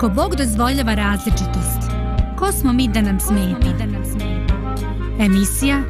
[0.00, 1.90] Ako Bog dozvoljava različitost,
[2.38, 3.66] ko smo mi da nam smeta?
[5.20, 5.82] Emisija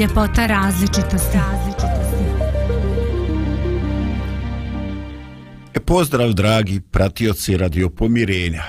[0.00, 1.38] Ljepota različitosti.
[5.74, 8.62] E, pozdrav dragi pratioci radio pomirenja.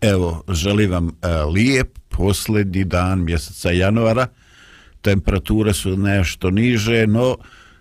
[0.00, 4.26] Evo, želim vam e, lijep posljednji dan mjeseca januara.
[5.00, 7.36] Temperature su nešto niže, no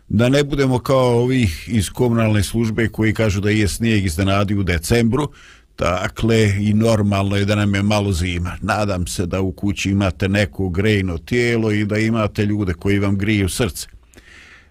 [0.10, 4.64] da ne budemo kao ovih iz komunalne službe koji kažu da je snijeg iznenadi u
[4.64, 5.32] decembru,
[5.80, 8.58] Dakle, i normalno je da nam je malo zima.
[8.62, 13.18] Nadam se da u kući imate neko grejno tijelo i da imate ljude koji vam
[13.18, 13.88] griju srce.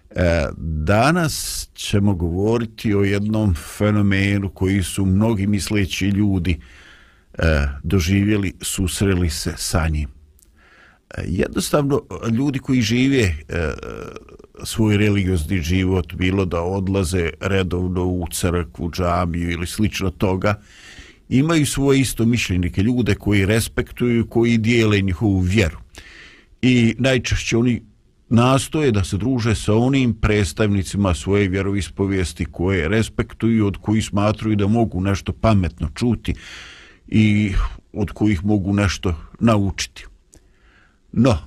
[0.09, 6.59] E, danas ćemo govoriti o jednom fenomenu koji su mnogi misleći ljudi
[7.37, 10.09] e, doživjeli, susreli se sa njim.
[11.17, 13.33] E, jednostavno, ljudi koji žive e,
[14.63, 20.55] svoj religiozni život, bilo da odlaze redovno u crkvu, džamiju ili slično toga,
[21.29, 25.77] imaju svoje isto mišljenike, ljude koji respektuju, koji dijele njihovu vjeru.
[26.61, 27.81] I najčešće oni
[28.29, 34.67] nastoje da se druže sa onim predstavnicima svoje vjeroispovijesti koje respektuju, od koji smatruju da
[34.67, 36.33] mogu nešto pametno čuti
[37.07, 37.53] i
[37.93, 40.05] od kojih mogu nešto naučiti.
[41.11, 41.37] No,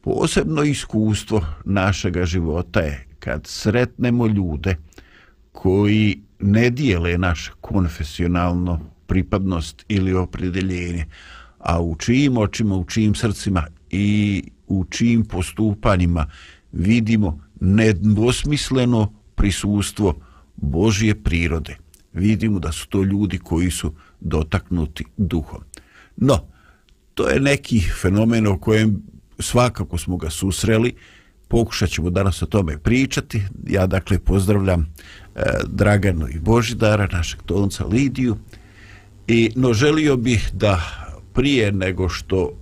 [0.00, 4.76] posebno iskustvo našega života je kad sretnemo ljude
[5.52, 8.80] koji ne dijele naše konfesionalno
[9.10, 11.06] pripadnost ili opredeljenje,
[11.58, 16.26] a u čijim očima, u čijim srcima i u čijim postupanjima
[16.72, 20.14] vidimo nedvosmisleno prisustvo
[20.56, 21.76] Božje prirode.
[22.12, 25.60] Vidimo da su to ljudi koji su dotaknuti duhom.
[26.16, 26.38] No,
[27.14, 29.02] to je neki fenomen o kojem
[29.38, 30.94] svakako smo ga susreli,
[31.48, 33.42] pokušat ćemo danas o tome pričati.
[33.66, 34.80] Ja dakle pozdravljam
[35.34, 38.36] e, Draganu i Božidara, našeg tonca Lidiju,
[39.32, 40.80] I, no želio bih da
[41.34, 42.52] prije nego što uh,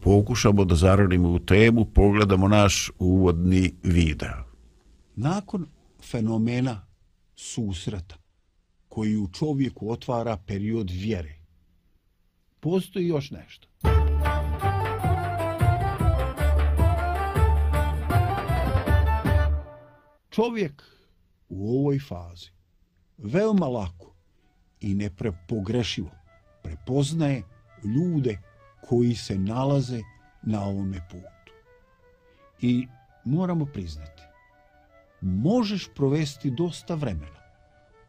[0.00, 4.44] pokušamo da zaronimo u temu, pogledamo naš uvodni video.
[5.16, 5.66] Nakon
[6.10, 6.86] fenomena
[7.36, 8.16] susreta
[8.88, 11.34] koji u čovjeku otvara period vjere,
[12.60, 13.68] postoji još nešto.
[20.30, 20.82] Čovjek
[21.48, 22.50] u ovoj fazi
[23.18, 24.09] veoma lako
[24.80, 26.10] i nepogrešivo
[26.62, 27.42] prepoznaje
[27.84, 28.38] ljude
[28.88, 30.00] koji se nalaze
[30.42, 31.52] na ovome putu.
[32.60, 32.86] I
[33.24, 34.22] moramo priznati,
[35.20, 37.40] možeš provesti dosta vremena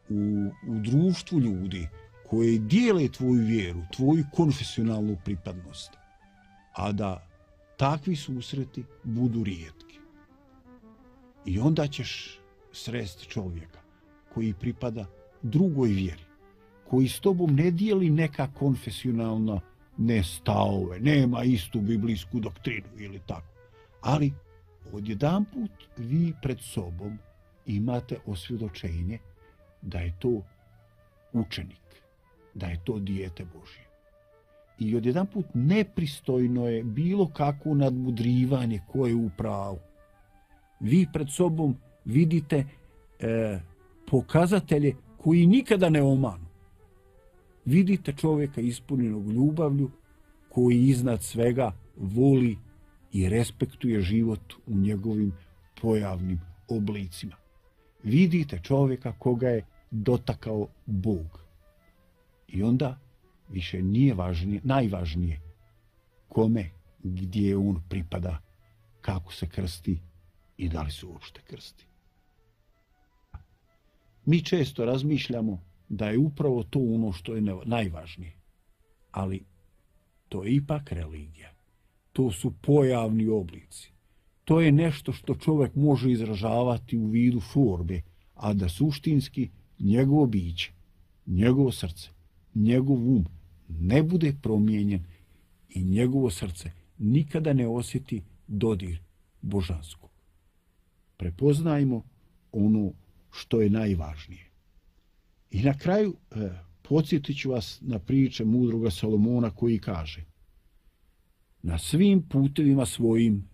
[0.10, 1.88] u, u društvu ljudi
[2.30, 5.92] koji dijele tvoju vjeru, tvoju konfesionalnu pripadnost,
[6.74, 7.28] a da
[7.78, 10.00] takvi susreti budu rijetki.
[11.46, 12.40] I onda ćeš
[12.72, 13.80] sresti čovjeka
[14.34, 15.06] koji pripada
[15.42, 16.31] drugoj vjeri
[16.92, 19.60] koji s tobom ne dijeli neka konfesionalna
[19.98, 23.48] ne stavove, nema istu biblijsku doktrinu ili tako.
[24.02, 24.34] Ali
[24.94, 27.18] odjedan put vi pred sobom
[27.66, 29.20] imate osvjedočenje
[29.82, 30.42] da je to
[31.34, 32.04] učenik,
[32.54, 33.86] da je to dijete Božje.
[34.80, 39.80] I odjedan put nepristojno je bilo kako nadmudrivanje koje je u pravu.
[40.80, 42.66] Vi pred sobom vidite
[43.20, 43.60] e,
[44.08, 46.51] pokazatelje koji nikada ne omanu
[47.72, 49.92] vidite čovjeka ispunjenog ljubavlju
[50.50, 52.58] koji iznad svega voli
[53.12, 55.34] i respektuje život u njegovim
[55.82, 57.36] pojavnim oblicima.
[58.04, 61.40] Vidite čovjeka koga je dotakao Bog.
[62.48, 63.00] I onda
[63.50, 65.42] više nije važnije, najvažnije
[66.28, 66.70] kome,
[67.04, 68.42] gdje on pripada,
[69.02, 70.00] kako se krsti
[70.58, 71.86] i da li se uopšte krsti.
[74.26, 78.36] Mi često razmišljamo da je upravo to ono što je najvažnije.
[79.12, 79.44] Ali
[80.30, 81.52] to je ipak religija.
[82.14, 83.92] To su pojavni oblici.
[84.46, 88.02] To je nešto što čovjek može izražavati u vidu forbe,
[88.36, 89.50] a da suštinski
[89.80, 90.72] njegovo biće,
[91.26, 92.10] njegovo srce,
[92.56, 93.26] njegov um
[93.70, 95.04] ne bude promijenjen
[95.70, 99.00] i njegovo srce nikada ne osjeti dodir
[99.42, 100.10] božanskog.
[101.18, 102.04] Prepoznajmo
[102.52, 102.92] ono
[103.32, 104.51] što je najvažnije.
[105.52, 106.50] I na kraju e,
[106.82, 110.26] podsjetit ću vas na priče mudroga Salomona koji kaže
[111.64, 113.50] Na svim putevima svojim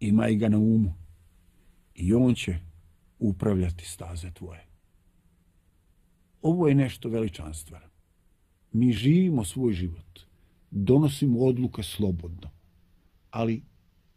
[0.00, 0.94] imaj ga na umu
[1.94, 2.58] i on će
[3.18, 4.66] upravljati staze tvoje.
[6.42, 7.86] Ovo je nešto veličanstveno.
[8.72, 10.20] Mi živimo svoj život,
[10.70, 12.50] donosimo odluke slobodno,
[13.30, 13.62] ali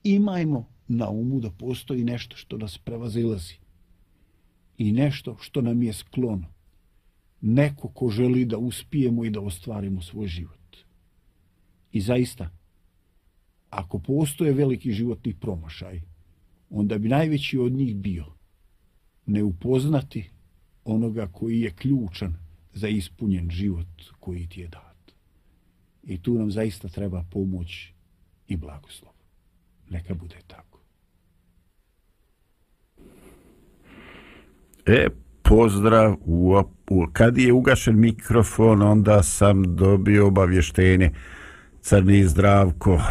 [0.04, 3.56] imajmo na umu da postoji nešto što nas prevazilazi
[4.78, 6.48] i nešto što nam je sklono.
[7.42, 10.78] Neko ko želi da uspijemo i da ostvarimo svoj život.
[11.92, 12.50] I zaista,
[13.70, 16.02] ako postoje veliki životni promašaj,
[16.70, 18.26] onda bi najveći od njih bio
[19.26, 20.30] ne upoznati
[20.86, 22.36] onoga koji je ključan
[22.74, 23.88] za ispunjen život
[24.20, 25.12] koji ti je dat.
[26.04, 27.92] I tu nam zaista treba pomoć
[28.48, 29.14] i blagoslov.
[29.90, 30.80] Neka bude tako.
[34.86, 35.08] E,
[35.52, 36.16] pozdrav.
[36.26, 41.12] U, u, kad je ugašen mikrofon, onda sam dobio obavještenje.
[41.82, 43.02] Crni zdravko,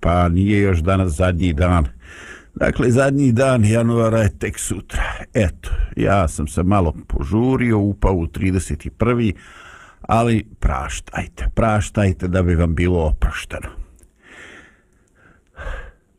[0.00, 1.86] pa nije još danas zadnji dan.
[2.54, 5.02] Dakle, zadnji dan januara je tek sutra.
[5.34, 9.32] Eto, ja sam se malo požurio, upao u 31.
[10.00, 13.68] Ali praštajte, praštajte da bi vam bilo oprošteno.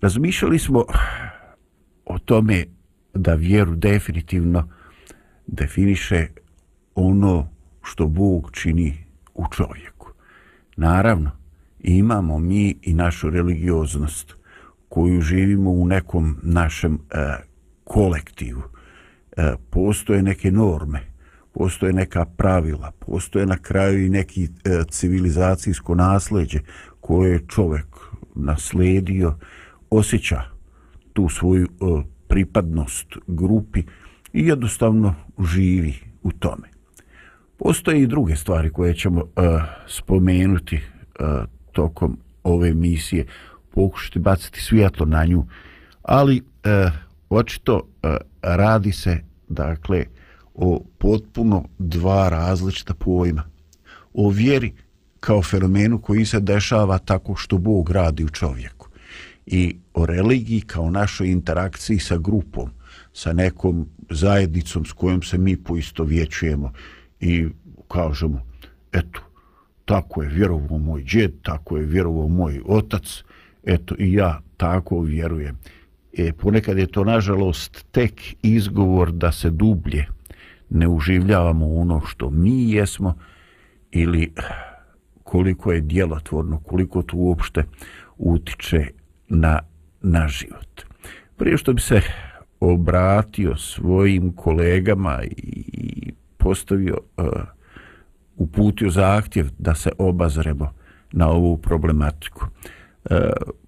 [0.02, 0.86] Razmišljali smo
[2.06, 2.66] o tome
[3.14, 4.81] da vjeru definitivno
[5.52, 6.28] definiše
[6.96, 7.48] ono
[7.84, 8.98] što Bog čini
[9.34, 10.12] u čovjeku.
[10.76, 11.32] Naravno,
[11.80, 14.36] imamo mi i našu religioznost
[14.90, 17.18] koju živimo u nekom našem e,
[17.84, 18.62] kolektivu.
[19.38, 21.00] E, postoje neke norme,
[21.54, 26.60] postoje neka pravila, postoje na kraju i neki e, civilizacijsko nasleđe
[27.02, 27.86] koje je čovjek
[28.36, 29.36] nasledio,
[29.90, 30.42] osjeća
[31.14, 31.68] tu svoju e,
[32.28, 33.84] pripadnost grupi
[34.34, 35.16] i jednostavno
[35.54, 36.68] živi u tome.
[37.58, 41.28] Postoje i druge stvari koje ćemo uh, spomenuti uh,
[41.72, 43.26] tokom ove misije,
[43.74, 45.46] pokušati baciti svjetlo na nju,
[46.02, 46.92] ali uh,
[47.30, 48.12] očito uh,
[48.42, 49.18] radi se
[49.48, 50.06] dakle
[50.54, 53.44] o potpuno dva različita pojma.
[54.14, 54.74] O vjeri
[55.20, 58.88] kao fenomenu koji se dešava tako što Bog radi u čovjeku
[59.46, 62.70] i o religiji kao našoj interakciji sa grupom,
[63.14, 66.72] sa nekom zajednicom s kojom se mi poisto vječujemo
[67.20, 67.48] i
[67.88, 68.42] kažemo,
[68.92, 69.22] eto,
[69.86, 73.24] tako je vjerovao moj džed, tako je vjerovao moj otac,
[73.64, 75.58] eto i ja tako vjerujem.
[76.14, 80.06] E, ponekad je to nažalost tek izgovor da se dublje
[80.70, 83.16] ne uživljavamo ono što mi jesmo
[83.92, 84.34] ili
[85.24, 87.64] koliko je djelotvorno, koliko to uopšte
[88.18, 88.88] utiče
[89.30, 89.60] na,
[90.02, 90.82] na život.
[91.38, 92.02] Prije što bi se
[92.62, 97.26] obratio svojim kolegama i postavio, uh,
[98.38, 100.74] uputio zahtjev da se obazremo
[101.12, 102.46] na ovu problematiku.
[103.10, 103.18] Uh,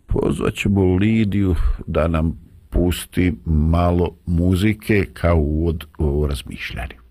[0.08, 1.56] pozvat ćemo Lidiju
[1.88, 7.03] da nam pusti malo muzike kao uvod u razmišljanju.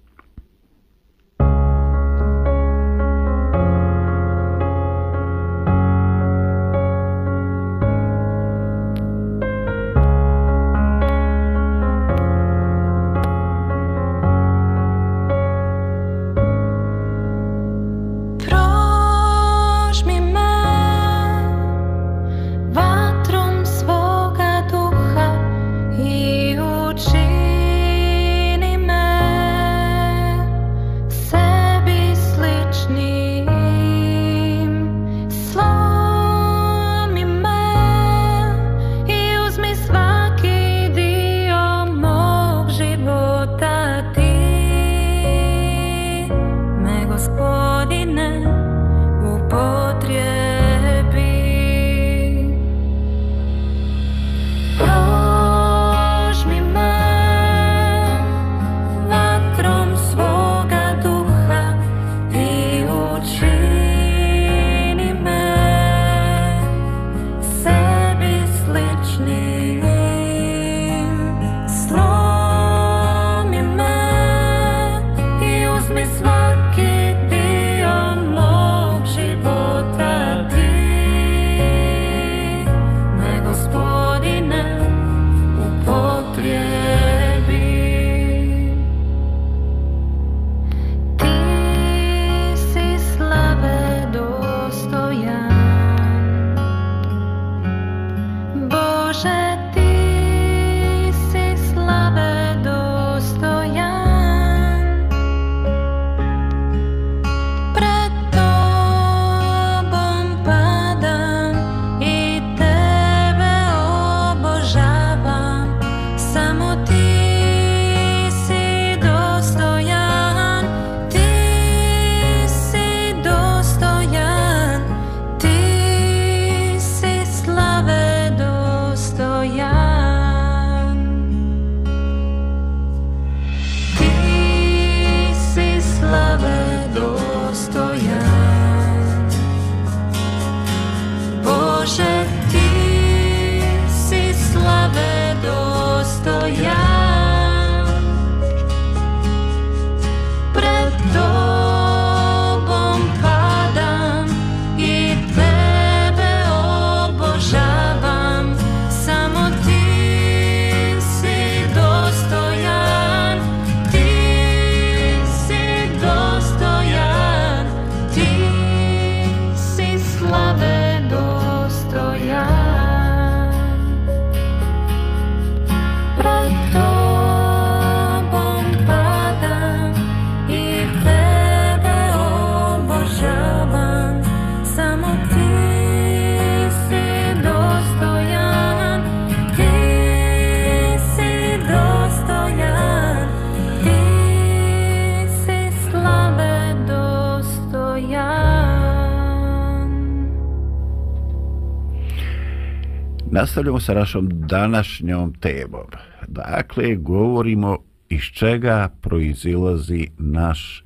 [203.32, 205.86] Nastavljamo sa našom današnjom temom.
[206.28, 210.84] Dakle, govorimo iz čega proizilazi naš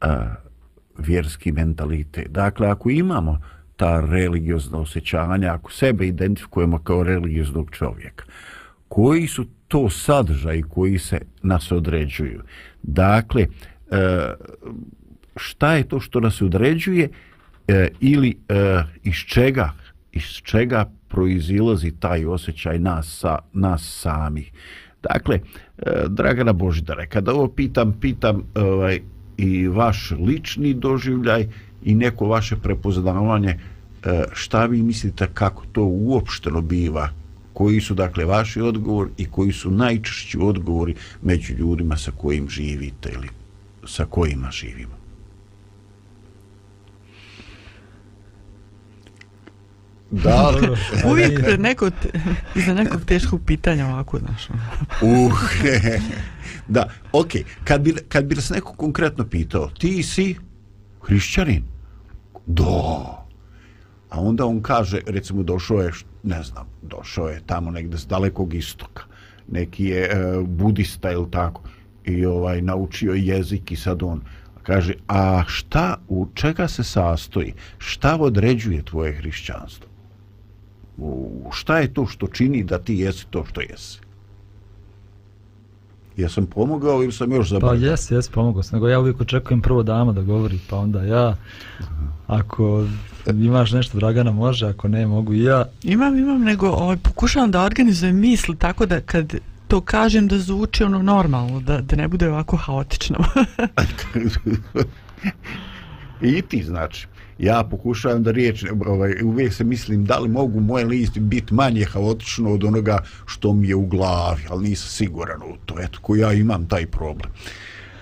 [0.00, 0.34] a,
[0.98, 2.28] vjerski mentalitet.
[2.30, 3.40] Dakle, ako imamo
[3.76, 8.24] ta religiozna osjećanja, ako sebe identifikujemo kao religioznog čovjeka,
[8.88, 12.42] koji su to sadržaj koji se nas određuju?
[12.82, 13.46] Dakle, e,
[15.36, 17.08] šta je to što nas određuje
[17.68, 19.72] e, ili e, iz čega
[20.16, 24.50] iz čega proizilazi taj osjećaj nas, sa, nas samih.
[25.02, 25.40] Dakle,
[25.78, 29.00] e, Dragana Božidare, kada ovo pitam, pitam ovaj,
[29.36, 31.46] i vaš lični doživljaj
[31.84, 37.08] i neko vaše prepoznavanje, e, šta vi mislite kako to uopšteno biva,
[37.52, 43.12] koji su dakle vaši odgovor i koji su najčešći odgovori među ljudima sa kojim živite
[43.14, 43.28] ili
[43.86, 44.95] sa kojima živimo?
[50.22, 50.52] Da,
[51.10, 51.90] uvijek pred neko,
[52.66, 54.48] za nekog teškog pitanja ovako, znaš.
[55.02, 55.26] Ono.
[55.26, 55.32] uh,
[56.68, 57.30] da, ok,
[57.64, 60.36] kad bi, kad bi nas neko konkretno pitao, ti si
[61.06, 61.64] hrišćanin?
[62.46, 63.26] Da.
[64.10, 65.92] A onda on kaže, recimo, došao je,
[66.22, 69.02] ne znam, došao je tamo negde s dalekog istoka,
[69.48, 71.62] neki je uh, budista ili tako,
[72.04, 74.22] i ovaj naučio jezik i sad on
[74.66, 79.95] kaže, a šta, u čega se sastoji, šta određuje tvoje hrišćanstvo?
[81.52, 83.98] Šta je to što čini da ti jesi to što jesi?
[86.16, 87.80] Ja sam pomogao ili sam još zabavio?
[87.80, 88.76] Pa jesi, jesi pomogao sam.
[88.76, 91.36] Nego ja uvijek očekujem prvo dama da govori, pa onda ja.
[92.26, 92.86] Ako
[93.26, 95.64] imaš nešto, Dragana, može, ako ne, mogu i ja.
[95.82, 99.34] Imam, imam, nego ovaj, pokušavam da organizujem misli tako da kad
[99.68, 103.18] to kažem da zvuči ono normalno, da, da ne bude ovako haotično.
[106.22, 107.06] I ti znači
[107.38, 111.84] ja pokušavam da riječ, ovaj, uvijek se mislim da li mogu moje listi biti manje
[111.84, 116.16] haotično od onoga što mi je u glavi, ali nisam siguran u to, eto, ko
[116.16, 117.30] ja imam taj problem.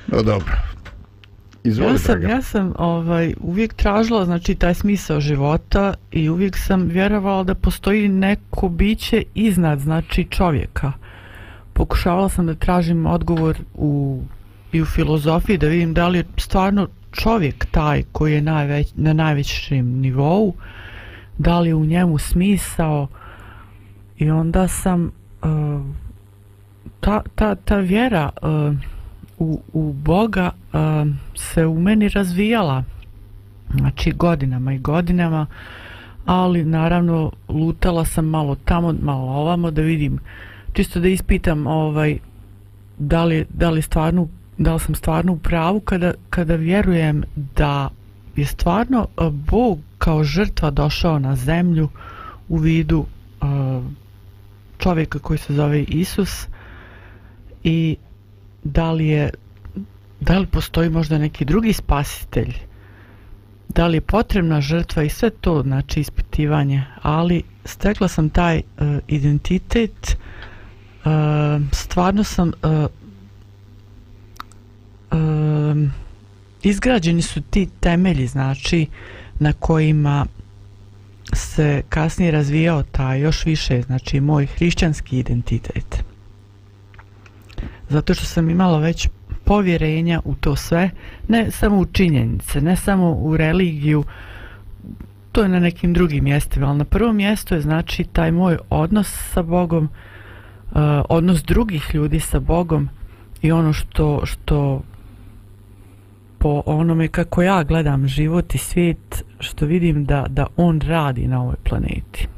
[0.07, 0.53] No dobro.
[1.64, 6.88] Izvoli, ja sam, ja sam ovaj, uvijek tražila znači, taj smisao života i uvijek sam
[6.88, 10.93] vjerovala da postoji neko biće iznad znači, čovjeka.
[11.73, 14.23] Pokušavala sam da tražim odgovor u,
[14.73, 19.12] i u filozofiji da vidim da li je stvarno čovjek taj koji je najveć, na
[19.12, 20.54] najvećem nivou,
[21.38, 23.09] da li u njemu smisao
[24.18, 25.04] i onda sam
[25.42, 25.83] uh,
[27.00, 28.76] ta, ta, ta vjera uh,
[29.38, 30.80] u, u Boga uh,
[31.35, 32.85] se u meni razvijala.
[33.78, 35.47] Znači godinama i godinama
[36.25, 40.18] ali naravno lutala sam malo tamo, malo ovamo da vidim
[40.73, 42.18] čisto da ispitam ovaj
[42.99, 47.23] da li, da li stvarno da li sam stvarno u pravu kada, kada vjerujem
[47.56, 47.90] da
[48.37, 51.88] je stvarno eh, Bog kao žrtva došao na zemlju
[52.49, 53.84] u vidu uh,
[54.78, 56.46] čovjeka koji se zove Isus
[57.62, 57.96] i
[58.64, 59.30] da li je
[60.20, 62.54] da li postoji možda neki drugi spasitelj?
[63.68, 66.84] Da li je potrebna žrtva i sve to znači ispitivanje?
[67.02, 70.16] Ali stekla sam taj uh, identitet
[71.04, 71.11] uh,
[71.73, 72.87] stvarno sam uh,
[75.14, 75.90] um,
[76.62, 78.87] izgrađeni su ti temelji znači
[79.38, 80.26] na kojima
[81.33, 86.04] se kasnije razvijao ta još više znači moj hrišćanski identitet.
[87.88, 89.09] Zato što sam imala već
[89.44, 90.90] povjerenja u to sve
[91.28, 94.04] ne samo u činjenice ne samo u religiju
[95.33, 99.16] to je na nekim drugim mjestima ali na prvom mjestu je znači taj moj odnos
[99.33, 102.88] sa Bogom uh, odnos drugih ljudi sa Bogom
[103.42, 104.83] i ono što što
[106.45, 111.43] po onome kako ja gledam život i svijet što vidim da, da on radi na
[111.43, 112.29] ovoj planeti.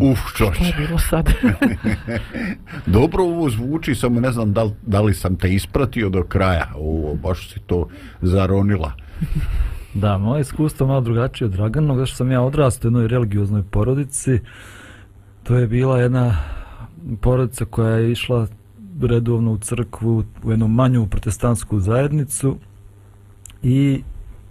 [0.00, 0.54] Uf, čoč.
[0.54, 1.30] Što je bilo sad?
[2.96, 6.72] Dobro ovo zvuči, samo ne znam da li, da li sam te ispratio do kraja.
[6.76, 7.88] Ovo, baš si to
[8.22, 8.92] zaronila.
[9.94, 14.38] Da, moje iskustvo malo drugačije od Draganog, zašto sam ja odrastao u jednoj religioznoj porodici.
[15.42, 16.36] To je bila jedna
[17.20, 18.46] porodica koja je išla
[19.06, 22.56] redovno u crkvu, u jednu manju protestantsku zajednicu.
[23.62, 24.02] I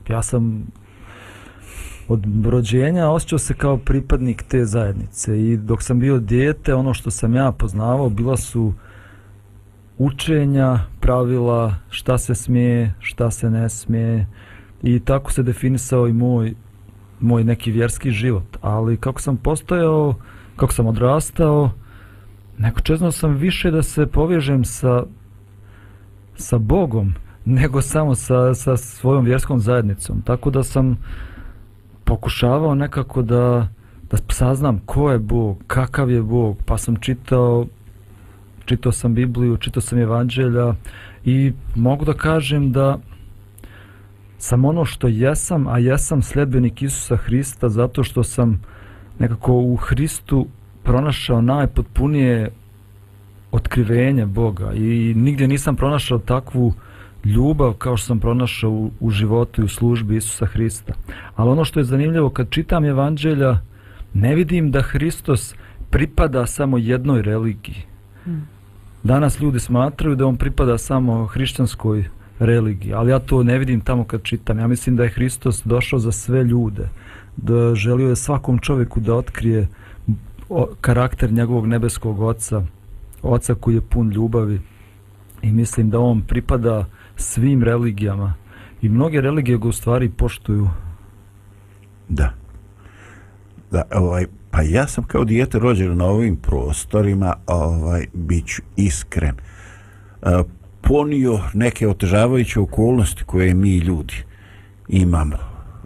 [0.09, 0.67] ja sam
[2.07, 5.41] od rođenja osjećao se kao pripadnik te zajednice.
[5.41, 8.73] I dok sam bio dijete, ono što sam ja poznavao bila su
[9.97, 14.27] učenja, pravila, šta se smije, šta se ne smije.
[14.83, 16.53] I tako se definisao i moj,
[17.19, 18.57] moj neki vjerski život.
[18.61, 20.15] Ali kako sam postojao,
[20.55, 21.71] kako sam odrastao,
[22.59, 25.03] Neko čezno sam više da se povežem sa,
[26.35, 27.13] sa Bogom
[27.45, 30.21] nego samo sa, sa svojom vjerskom zajednicom.
[30.21, 30.97] Tako da sam
[32.03, 33.67] pokušavao nekako da
[34.11, 37.65] da saznam ko je Bog, kakav je Bog, pa sam čitao
[38.65, 40.75] čitao sam Bibliju, čitao sam Evanđelja
[41.25, 42.99] i mogu da kažem da
[44.37, 48.61] sam ono što jesam, a jesam sljedbenik Isusa Hrista zato što sam
[49.19, 50.47] nekako u Hristu
[50.83, 52.49] pronašao najpotpunije
[53.51, 56.73] otkrivenje Boga i nigdje nisam pronašao takvu
[57.25, 60.93] ljubav kao što sam pronašao u, u životu i u službi Isusa Hrista.
[61.35, 63.59] Ali ono što je zanimljivo, kad čitam evanđelja,
[64.13, 65.55] ne vidim da Hristos
[65.89, 67.83] pripada samo jednoj religiji.
[68.23, 68.47] Hmm.
[69.03, 72.05] Danas ljudi smatraju da on pripada samo hrišćanskoj
[72.39, 74.59] religiji, ali ja to ne vidim tamo kad čitam.
[74.59, 76.89] Ja mislim da je Hristos došao za sve ljude,
[77.37, 79.67] da želio je svakom čovjeku da otkrije
[80.49, 82.63] o, karakter njegovog nebeskog oca,
[83.21, 84.61] oca koji je pun ljubavi
[85.41, 86.85] i mislim da on pripada
[87.15, 88.33] svim religijama
[88.81, 90.69] i mnoge religije ga u stvari poštuju.
[92.09, 92.33] Da.
[93.71, 99.35] Da, ovaj, pa ja sam kao dijete rođen na ovim prostorima, ovaj, bit ću iskren.
[100.21, 100.43] E,
[100.81, 104.23] ponio neke otežavajuće okolnosti koje mi ljudi
[104.87, 105.37] imamo.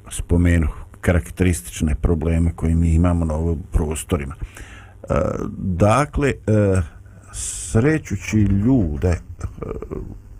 [0.09, 4.35] Spomenuh karakteristične probleme koje mi imamo na ovim prostorima.
[4.35, 5.15] E,
[5.57, 6.81] dakle, e,
[7.33, 9.19] srećući ljude e,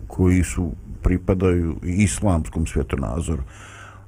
[0.06, 0.72] koji su
[1.02, 3.42] pripadaju islamskom svjetonazoru,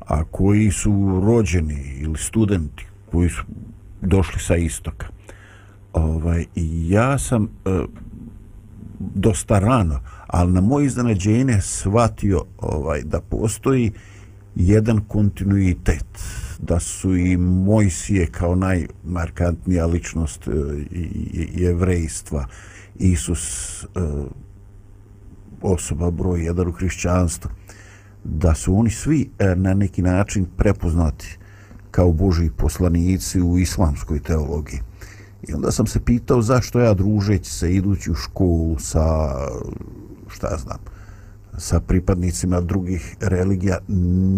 [0.01, 3.42] a koji su rođeni ili studenti koji su
[4.03, 5.07] došli sa istoka.
[5.92, 6.47] Ovaj,
[6.88, 7.49] ja sam e,
[8.99, 13.92] dosta rano, ali na moje iznenađenje shvatio ovaj, da postoji
[14.55, 16.07] jedan kontinuitet
[16.59, 20.51] da su i Mojsije kao najmarkantnija ličnost e,
[21.55, 22.47] jevrejstva
[22.95, 23.87] Isus e,
[25.62, 27.51] osoba broj jedan u hrišćanstvu
[28.25, 31.38] da su oni svi e, na neki način prepoznati
[31.90, 34.81] kao Boži poslanici u islamskoj teologiji.
[35.49, 39.35] I onda sam se pitao zašto ja družeći se idući u školu sa,
[40.29, 40.79] šta znam,
[41.59, 43.79] sa pripadnicima drugih religija,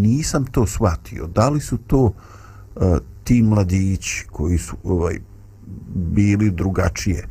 [0.00, 1.26] nisam to shvatio.
[1.26, 2.12] Da li su to uh,
[3.24, 5.20] ti mladići koji su ovaj,
[5.94, 7.26] bili drugačije e,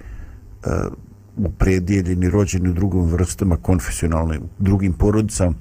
[0.70, 0.94] uh,
[1.38, 5.54] upredjeljeni, rođeni u drugom vrstama konfesionalne, drugim porodicama,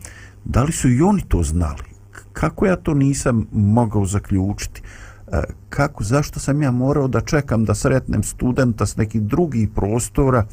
[0.45, 1.85] da li su i oni to znali?
[2.33, 4.83] Kako ja to nisam mogao zaključiti?
[5.33, 10.47] E, kako, zašto sam ja morao da čekam da sretnem studenta s nekih drugih prostora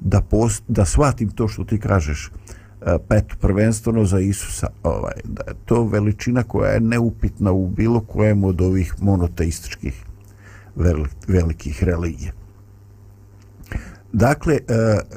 [0.00, 2.30] da, post, da shvatim to što ti kažeš?
[2.34, 7.68] Uh, E, pet prvenstveno za Isusa, ovaj, da je to veličina koja je neupitna u
[7.68, 10.04] bilo kojem od ovih monoteističkih
[11.28, 12.32] velikih religija.
[14.12, 14.60] Dakle, e,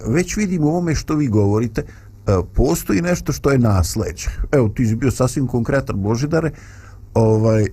[0.07, 1.85] već vidim u ovome što vi govorite, e,
[2.53, 4.29] postoji nešto što je nasleđe.
[4.51, 6.51] Evo, ti si bio sasvim konkretan Božidare,
[7.13, 7.67] ovaj, e,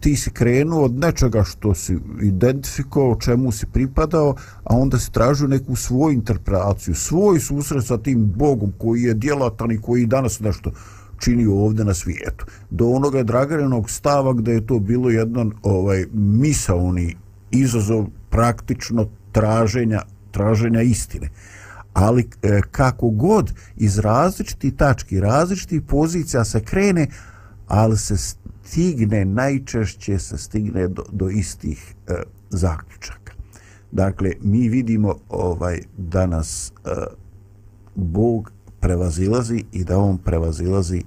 [0.00, 5.48] ti si krenuo od nečega što si identifikovao, čemu si pripadao, a onda si tražio
[5.48, 10.70] neku svoju interpretaciju, svoj susret sa tim Bogom koji je djelatan i koji danas nešto
[11.18, 12.46] čini ovdje na svijetu.
[12.70, 17.16] Do onoga dragarenog stava gdje je to bilo jedan ovaj, misaoni
[17.50, 21.28] izazov praktično traženja traženja istine.
[21.94, 27.06] Ali e, kako god iz različitih tački, različitih pozicija se krene,
[27.66, 28.16] ali se
[28.68, 32.12] stigne, najčešće se stigne do, do istih e,
[32.50, 33.32] zaključaka.
[33.92, 36.90] Dakle, mi vidimo ovaj danas e,
[37.94, 41.02] Bog prevazilazi i da on prevazilazi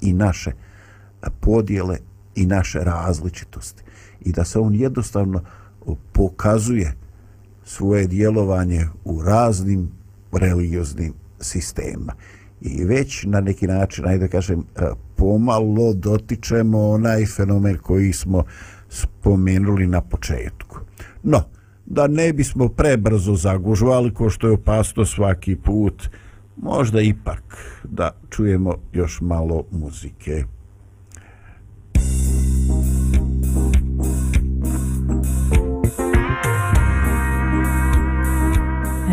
[0.00, 1.98] i naše e, podjele
[2.34, 3.82] i naše različitosti.
[4.20, 6.94] I da se on jednostavno e, pokazuje
[7.64, 9.90] svoje djelovanje u raznim
[10.32, 12.12] religioznim sistemima.
[12.60, 18.44] I već na neki način, ajde kažem, e, pomalo dotičemo onaj fenomen koji smo
[18.88, 20.78] spomenuli na početku.
[21.22, 21.42] No,
[21.86, 26.08] da ne bismo prebrzo zagužvali ko što je opasno svaki put,
[26.56, 27.42] možda ipak
[27.84, 30.44] da čujemo još malo muzike.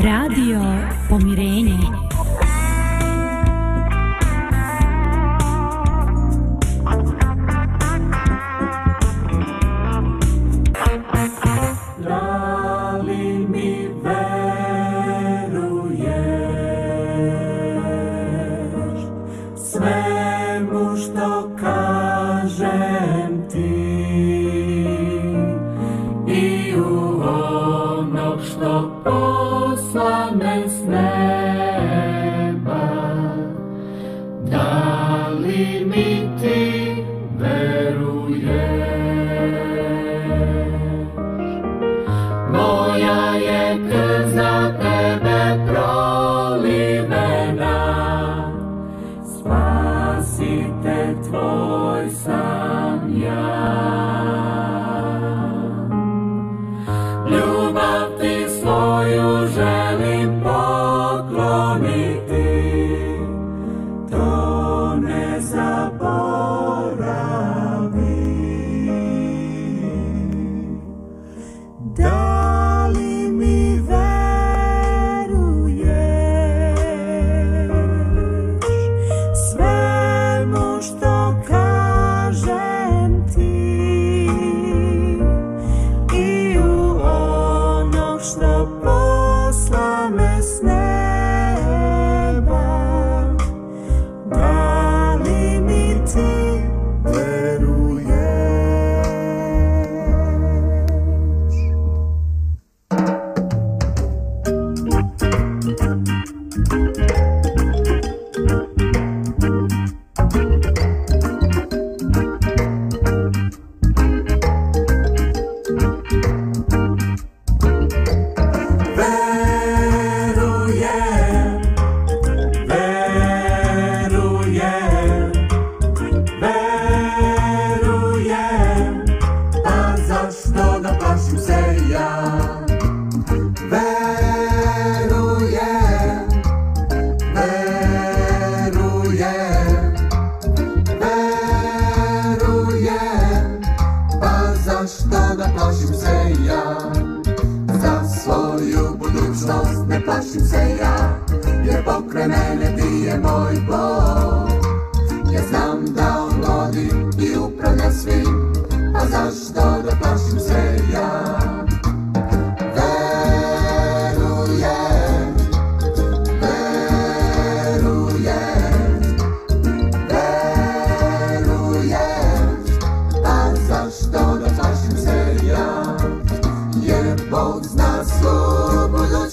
[0.03, 0.61] Radio
[1.09, 2.12] Pomirenje.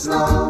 [0.00, 0.49] slow.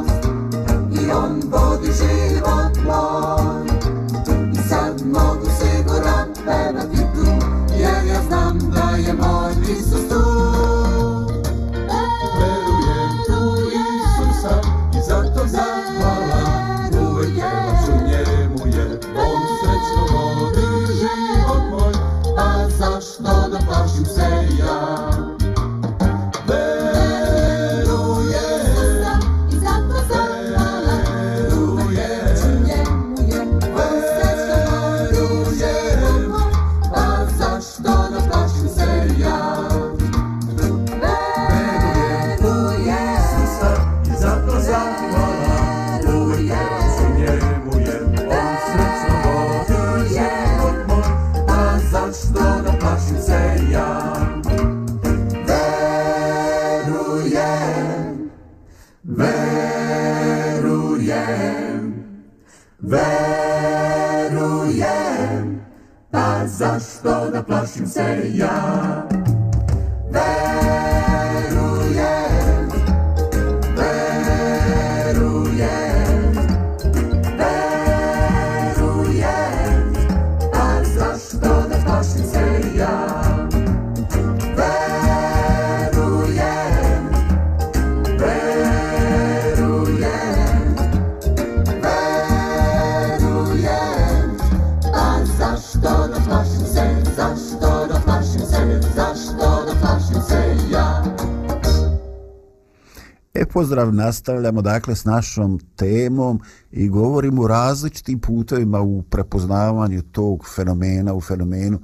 [103.71, 111.15] Pozdrav, nastavljamo dakle s našom temom i govorimo o različitim putovima u prepoznavanju tog fenomena,
[111.15, 111.81] u fenomenu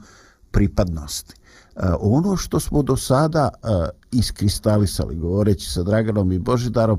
[0.50, 1.34] pripadnosti.
[1.34, 3.68] E, ono što smo do sada e,
[4.12, 6.98] iskristalisali, govoreći sa Draganom i Božidarom,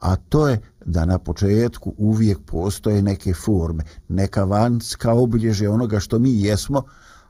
[0.00, 6.18] a to je da na početku uvijek postoje neke forme, neka vanjska obilježja onoga što
[6.18, 6.82] mi jesmo,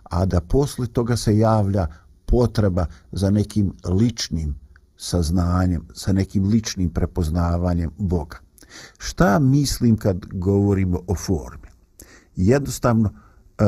[0.02, 1.86] a da posle toga se javlja
[2.26, 4.65] potreba za nekim ličnim
[4.96, 8.38] sa znanjem, sa nekim ličnim prepoznavanjem Boga.
[8.98, 11.68] Šta mislim kad govorimo o formi?
[12.36, 13.12] Jednostavno,
[13.58, 13.64] e,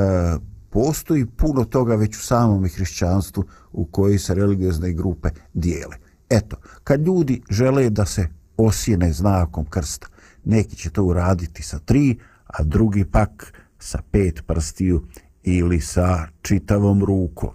[0.71, 5.97] postoji puno toga već u samom hrišćanstvu u kojoj se religiozne grupe dijele.
[6.31, 10.07] Eto, kad ljudi žele da se osjene znakom krsta,
[10.45, 15.07] neki će to uraditi sa tri, a drugi pak sa pet prstiju
[15.43, 17.51] ili sa čitavom rukom.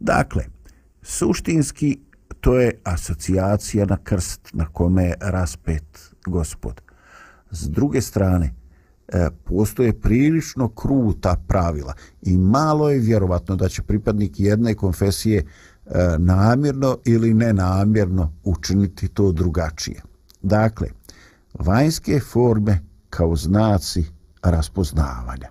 [0.00, 0.44] Dakle,
[1.02, 2.00] suštinski
[2.40, 6.80] to je asocijacija na krst na kome je raspet gospod.
[7.50, 8.54] S druge strane,
[9.08, 15.44] e, postoje prilično kruta pravila i malo je vjerovatno da će pripadnik jedne konfesije e,
[16.18, 20.02] namjerno ili nenamjerno učiniti to drugačije.
[20.42, 20.88] Dakle,
[21.58, 24.04] vanjske forme kao znaci
[24.42, 25.50] raspoznavanja.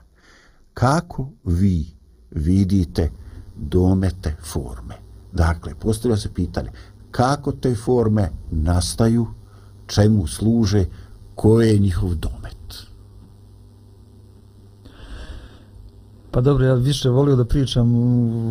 [0.74, 1.86] Kako vi
[2.32, 3.12] vidite
[3.56, 5.11] domete forme?
[5.34, 6.70] Dakle, postavlja se pitanje
[7.12, 9.28] kako te forme nastaju,
[9.88, 10.86] čemu služe,
[11.36, 12.52] ko je njihov domet?
[16.32, 17.96] Pa dobro, ja više volio da pričam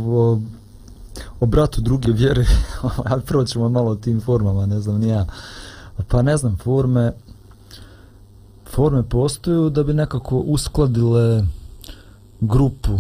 [0.09, 0.41] o,
[1.41, 2.45] o bratu druge vjere,
[3.11, 5.27] ali prvo ćemo malo o tim formama, ne znam, nija.
[6.09, 7.13] Pa ne znam, forme,
[8.71, 11.47] forme postoju da bi nekako uskladile
[12.41, 12.99] grupu,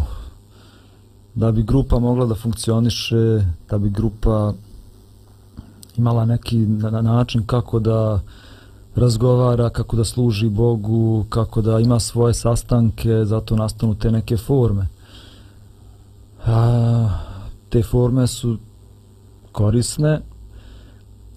[1.35, 4.53] da bi grupa mogla da funkcioniše, da bi grupa
[5.97, 6.59] imala neki
[7.03, 8.21] način kako da
[8.97, 14.87] razgovara, kako da služi Bogu, kako da ima svoje sastanke, zato nastanu te neke forme.
[16.47, 17.09] A,
[17.69, 18.59] te forme su
[19.53, 20.21] korisne,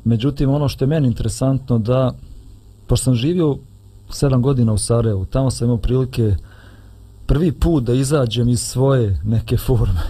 [0.03, 2.13] međutim ono što je meni interesantno da,
[2.87, 3.57] pošto sam živio
[4.09, 6.35] sedam godina u Sarajevu, tamo sam imao prilike
[7.25, 10.01] prvi put da izađem iz svoje neke forme.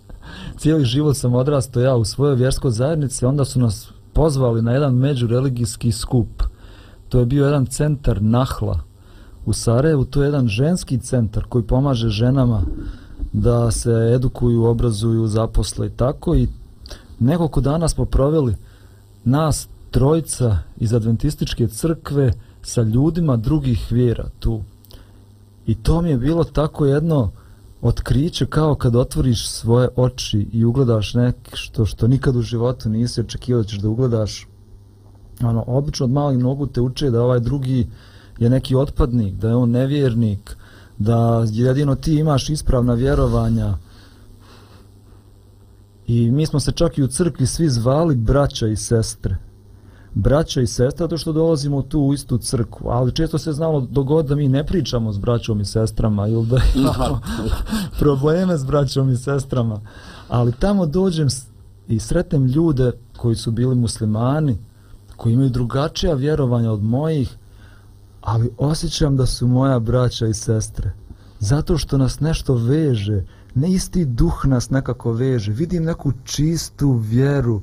[0.58, 4.94] Cijeli život sam odrastao ja u svojoj vjerskoj zajednici, onda su nas pozvali na jedan
[4.94, 6.42] međureligijski skup.
[7.08, 8.80] To je bio jedan centar Nahla
[9.46, 12.62] u Sarajevu, to je jedan ženski centar koji pomaže ženama
[13.32, 16.48] da se edukuju, obrazuju, zaposle i tako i
[17.20, 18.56] nekoliko dana smo proveli
[19.24, 24.62] nas trojica iz adventističke crkve sa ljudima drugih vjera tu.
[25.66, 27.30] I to mi je bilo tako jedno
[27.82, 33.62] otkriće kao kad otvoriš svoje oči i ugledaš nešto što nikad u životu nisi očekivao
[33.62, 34.48] da ćeš da ugledaš.
[35.42, 37.86] Ono, obično od malih nogu te uče da ovaj drugi
[38.38, 40.56] je neki otpadnik, da je on nevjernik,
[40.98, 43.78] da jedino ti imaš ispravna vjerovanja.
[46.06, 49.36] I mi smo se čak i u crkvi svi zvali braća i sestre
[50.14, 54.26] braća i sestra, zato što dolazimo tu u istu crkvu, ali često se znalo dogod
[54.26, 57.20] da mi ne pričamo s braćom i sestrama ili da imamo
[57.98, 59.80] probleme s braćom i sestrama,
[60.28, 61.28] ali tamo dođem
[61.88, 64.58] i sretnem ljude koji su bili muslimani,
[65.16, 67.36] koji imaju drugačija vjerovanja od mojih,
[68.20, 70.92] ali osjećam da su moja braća i sestre,
[71.38, 73.24] zato što nas nešto veže,
[73.54, 77.62] ne isti duh nas nekako veže, vidim neku čistu vjeru,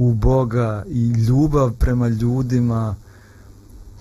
[0.00, 2.94] u Boga i ljubav prema ljudima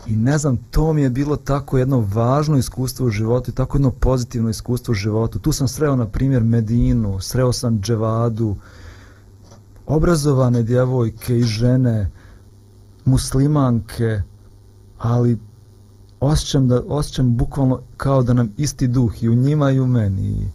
[0.08, 3.78] i ne znam, to mi je bilo tako jedno važno iskustvo u životu i tako
[3.78, 5.40] jedno pozitivno iskustvo u životu.
[5.40, 8.56] Tu sam sreo, na primjer, Medinu, sreo sam Dževadu,
[9.88, 12.12] obrazovane djevojke i žene,
[13.06, 14.22] muslimanke,
[14.98, 15.38] ali
[16.20, 20.22] osjećam, da, osjećam bukvalno kao da nam isti duh i u njima i u meni.
[20.22, 20.48] I,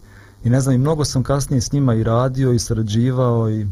[0.43, 3.67] i ne znam, i mnogo sam kasnije s njima i radio i sarađivao i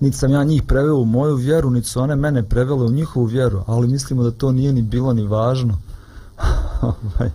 [0.00, 3.26] niti sam ja njih preveo u moju vjeru, niti su one mene prevele u njihovu
[3.26, 5.78] vjeru, ali mislimo da to nije ni bilo ni važno.
[6.82, 7.30] Ovaj.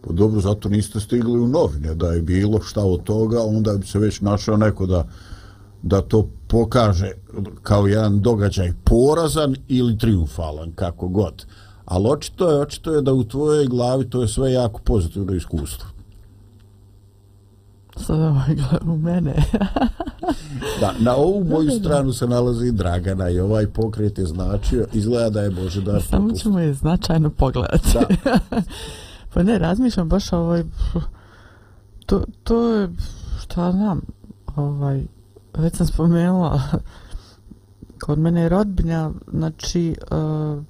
[0.00, 3.86] Pa dobro, zato niste stigli u novine, da je bilo šta od toga, onda bi
[3.86, 5.06] se već našao neko da,
[5.82, 7.10] da to pokaže
[7.62, 11.46] kao jedan događaj porazan ili triumfalan, kako god.
[11.84, 15.95] Ali očito je, očito je da u tvojoj glavi to je sve jako pozitivno iskustvo.
[17.96, 18.56] Sad ovaj
[18.86, 19.34] u mene.
[20.80, 25.40] da, na ovu moju stranu se nalazi Dragana i ovaj pokret je značio, izgleda da
[25.40, 27.88] je Božidar Samo ćemo je značajno pogledati.
[27.92, 28.38] Da.
[29.34, 30.64] pa ne, razmišljam baš ovaj,
[32.06, 32.88] to, to je,
[33.42, 34.00] šta znam,
[34.56, 35.02] ovaj,
[35.54, 36.62] već sam spomenula,
[38.04, 40.62] kod mene je rodbinja, znači, uh,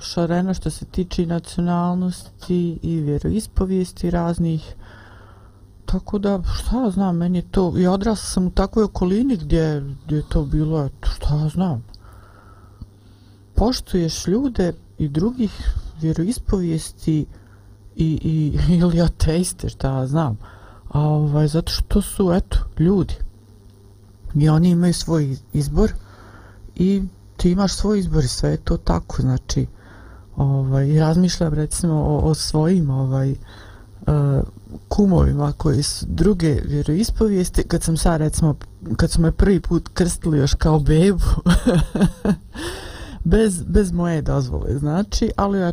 [0.00, 4.74] šarena što se tiče nacionalnosti i vjeroispovijesti raznih,
[5.90, 10.16] tako da, šta znam, meni je to, i odrasla sam u takvoj okolini gdje, gdje
[10.16, 11.84] je to bilo, šta znam.
[13.54, 15.50] Poštuješ ljude i drugih
[16.00, 17.26] vjeroispovijesti
[17.96, 20.38] i, i, ili ateiste, šta znam.
[20.88, 23.14] A ovaj, zato što su, eto, ljudi.
[24.34, 25.92] I oni imaju svoj izbor
[26.76, 27.02] i
[27.36, 29.66] ti imaš svoj izbor i sve je to tako, znači,
[30.36, 33.36] ovaj, razmišljam recimo o, o svojim, ovaj, uh,
[34.90, 38.54] kumovima koji su druge vjeroispovijesti, kad sam sad recimo,
[38.96, 41.24] kad su me prvi put krstili još kao bebu,
[43.32, 45.72] bez, bez moje dozvole, znači, ali ja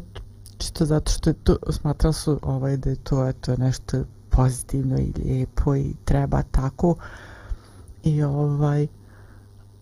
[0.58, 5.14] čisto zato što je to, smatrali su ovaj, da je to eto, nešto pozitivno i
[5.24, 6.96] lijepo i treba tako.
[8.04, 8.88] I ovaj,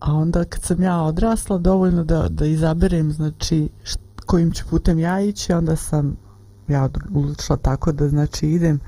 [0.00, 4.98] a onda kad sam ja odrasla, dovoljno da, da izaberem, znači, št, kojim ću putem
[4.98, 6.16] ja ići, onda sam
[6.68, 8.80] ja odlučila tako da znači idem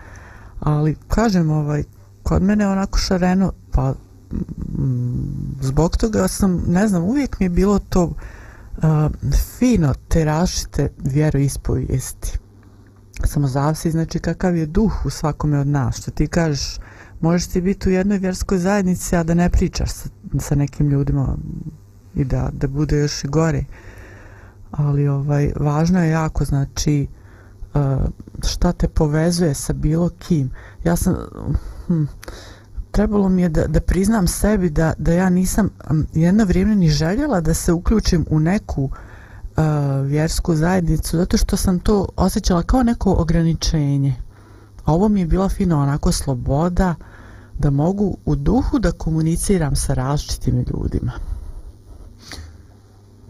[0.61, 1.85] ali kažem ovaj
[2.23, 3.94] kod mene onako šareno pa
[4.79, 8.85] m, zbog toga sam ne znam uvijek mi je bilo to uh,
[9.59, 12.38] fino terašite vjero ispovijesti
[13.25, 15.97] samo zavisi znači kakav je duh u svakome od nas.
[15.97, 16.77] Što ti kažeš
[17.21, 21.37] možeš ti biti u jednoj vjerskoj zajednici a da ne pričaš sa, sa nekim ljudima
[22.14, 23.64] i da, da bude još i gore.
[24.71, 27.07] Ali ovaj važno je jako znači
[27.75, 27.99] Eh,
[28.47, 30.51] šta te povezuje sa bilo kim.
[30.85, 31.17] Ja sam
[31.87, 32.05] hm,
[32.91, 35.71] trebalo mi je da, da priznam sebi da, da ja nisam
[36.13, 38.91] jedno vrijeme ni željela da se uključim u neku uh,
[40.07, 44.15] vjersku zajednicu zato što sam to osjećala kao neko ograničenje.
[44.85, 46.95] A ovo mi je bila fino onako sloboda
[47.59, 51.13] da mogu u duhu da komuniciram sa različitim ljudima.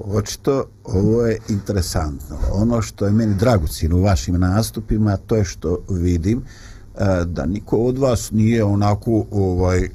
[0.01, 2.37] Očito ovo je interesantno.
[2.53, 7.77] Ono što je meni dragocino u vašim nastupima, to je što vidim e, da niko
[7.77, 9.89] od vas nije onako ovaj e,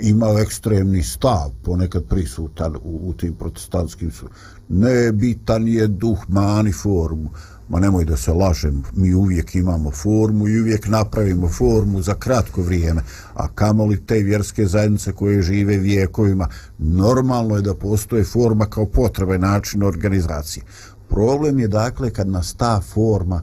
[0.00, 4.26] imao ekstremni stav ponekad prisutan u, u tim protestantskim su.
[4.68, 7.30] Nebitan je duh mani formu
[7.68, 12.62] ma nemoj da se lažem, mi uvijek imamo formu i uvijek napravimo formu za kratko
[12.62, 13.02] vrijeme,
[13.34, 16.48] a kamoli te vjerske zajednice koje žive vijekovima,
[16.78, 20.64] normalno je da postoje forma kao potrebe način organizacije.
[21.08, 23.42] Problem je dakle kad nas ta forma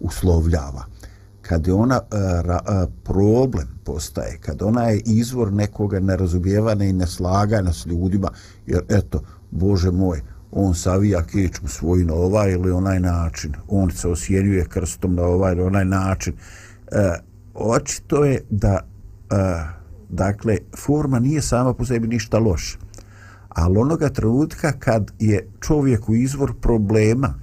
[0.00, 0.84] uslovljava,
[1.42, 6.88] kad je ona e, a, a, e, problem postaje, kad ona je izvor nekoga nerazumijevane
[6.88, 8.30] i neslaganja s ljudima,
[8.66, 10.22] jer eto, Bože moj,
[10.52, 15.52] on savija kičmu svoju na ovaj ili onaj način, on se osjenjuje krstom na ovaj
[15.52, 16.34] ili onaj način.
[16.92, 17.14] E,
[17.54, 19.36] očito je da e,
[20.08, 22.78] dakle, forma nije sama po sebi ništa loša.
[23.48, 27.34] Ali onoga trenutka kad je čovjek u izvor problema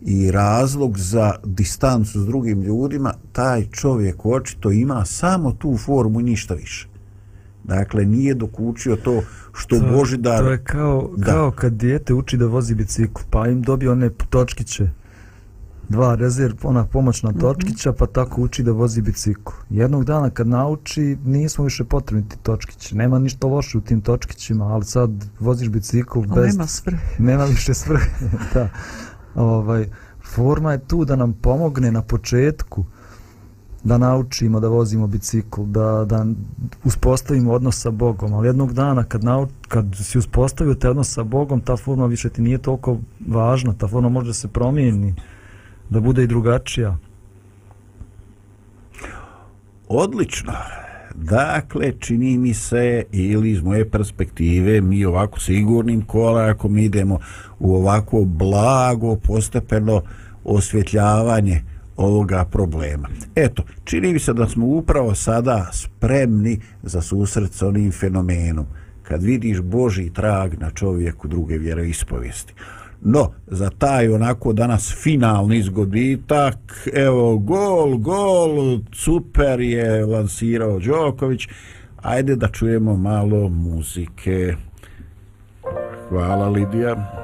[0.00, 6.22] i razlog za distancu s drugim ljudima, taj čovjek očito ima samo tu formu i
[6.22, 6.88] ništa više.
[7.64, 9.22] Dakle, nije dokučio to
[9.52, 10.38] što to, Božidar...
[10.38, 11.24] To je kao, da.
[11.24, 14.90] kao kad dijete uči da vozi bicikl, pa im dobije one točkiće,
[15.88, 17.40] dva rezerv, ona pomoćna mhm.
[17.40, 19.52] točkića, pa tako uči da vozi bicikl.
[19.70, 22.96] Jednog dana kad nauči, nismo više potrebni ti točkići.
[22.96, 25.10] Nema ništa loše u tim točkićima, ali sad
[25.40, 26.56] voziš bicikl bez...
[26.56, 27.16] Nema svrhe.
[27.18, 28.10] Nema više svrhe,
[28.54, 28.68] da.
[29.34, 29.88] Ovaj,
[30.34, 32.84] forma je tu da nam pomogne na početku,
[33.84, 36.26] da naučimo da vozimo bicikl, da, da
[36.84, 41.22] uspostavimo odnos sa Bogom, ali jednog dana kad, nau, kad si uspostavio te odnos sa
[41.22, 45.14] Bogom, ta forma više ti nije toliko važna, ta forma može da se promijeni,
[45.90, 46.96] da bude i drugačija.
[49.88, 50.52] Odlično.
[51.14, 57.18] Dakle, čini mi se, ili iz moje perspektive, mi ovako sigurnim korakom idemo
[57.58, 60.02] u ovako blago, postepeno
[60.44, 63.08] osvjetljavanje ovoga problema.
[63.34, 68.66] Eto, čini mi se da smo upravo sada spremni za susret s onim fenomenom
[69.02, 72.54] kad vidiš Boži trag na čovjeku druge vjeroispovijesti.
[73.02, 81.48] No, za taj onako danas finalni izgoditak, evo, gol, gol, super je lansirao Đoković.
[82.02, 84.56] Ajde da čujemo malo muzike.
[86.08, 87.23] Hvala, Lidija.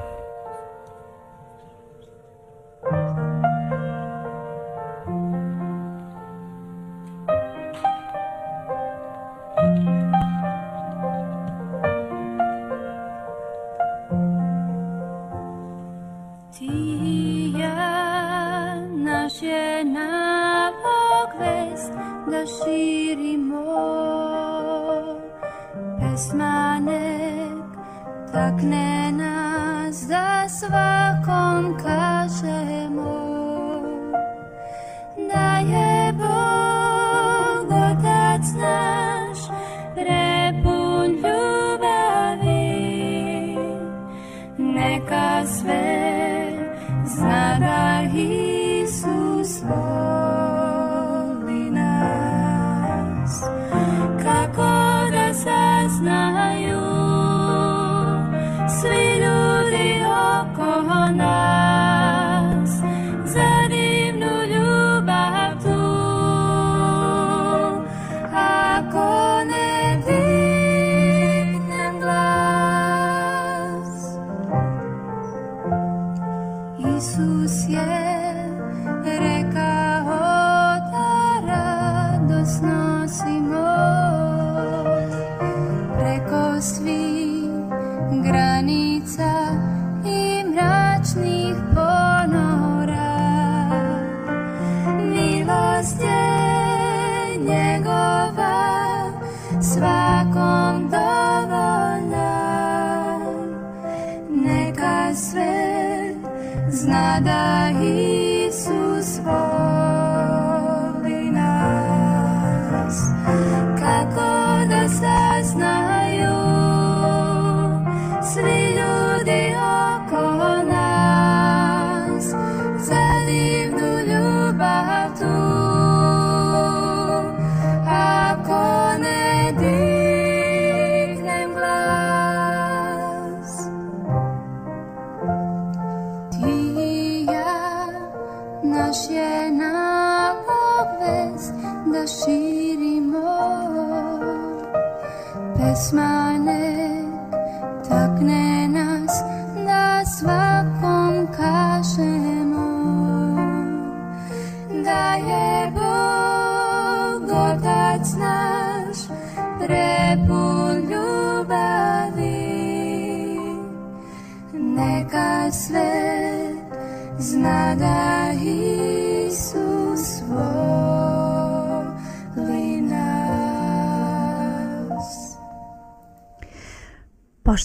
[107.20, 108.09] nada.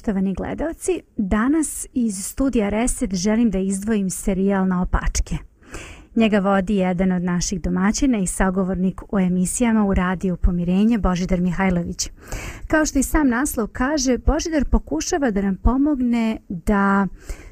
[0.05, 5.35] Poštovani gledalci, danas iz studija Reset želim da izdvojim serijal na opačke.
[6.15, 12.09] Njega vodi jedan od naših domaćina i sagovornik u emisijama u radiju Pomirenje, Božidar Mihajlović.
[12.67, 17.07] Kao što i sam naslov kaže, Božidar pokušava da nam pomogne da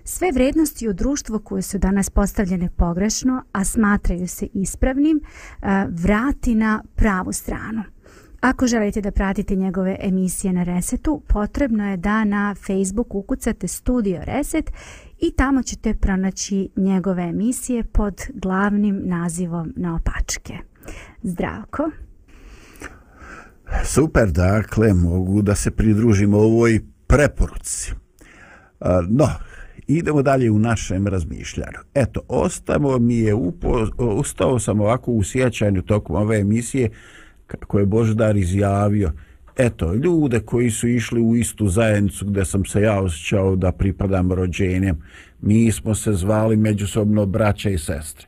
[0.06, 5.22] Sve vrednosti u društvu koje su danas postavljene pogrešno, a smatraju se ispravnim,
[5.90, 7.84] vrati na pravu stranu.
[8.44, 14.22] Ako želite da pratite njegove emisije na Resetu, potrebno je da na Facebook ukucate Studio
[14.24, 14.72] Reset
[15.20, 20.54] i tamo ćete pronaći njegove emisije pod glavnim nazivom Naopačke.
[21.22, 21.92] Zdravko.
[23.84, 27.92] Super, dakle, mogu da se pridružimo ovoj preporuci.
[29.10, 29.30] No,
[29.88, 31.80] idemo dalje u našem razmišljanju.
[31.94, 36.90] Eto, ostamo mi je, upo, ustao sam ovako u sjećanju tokom ove emisije
[37.68, 39.12] koje je Boždar izjavio.
[39.58, 44.32] Eto, ljude koji su išli u istu zajednicu gdje sam se ja osjećao da pripadam
[44.32, 44.98] rođenjem,
[45.42, 48.28] mi smo se zvali međusobno braća i sestre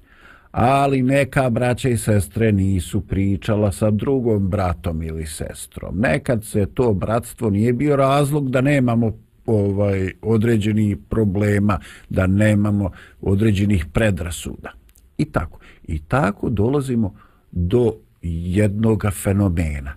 [0.57, 5.99] ali neka braća i sestre nisu pričala sa drugom bratom ili sestrom.
[5.99, 9.11] Nekad se to bratstvo nije bio razlog da nemamo
[9.45, 14.71] ovaj određeni problema, da nemamo određenih predrasuda.
[15.17, 15.59] I tako.
[15.87, 17.15] I tako dolazimo
[17.51, 17.93] do
[18.27, 19.93] jednog fenomena.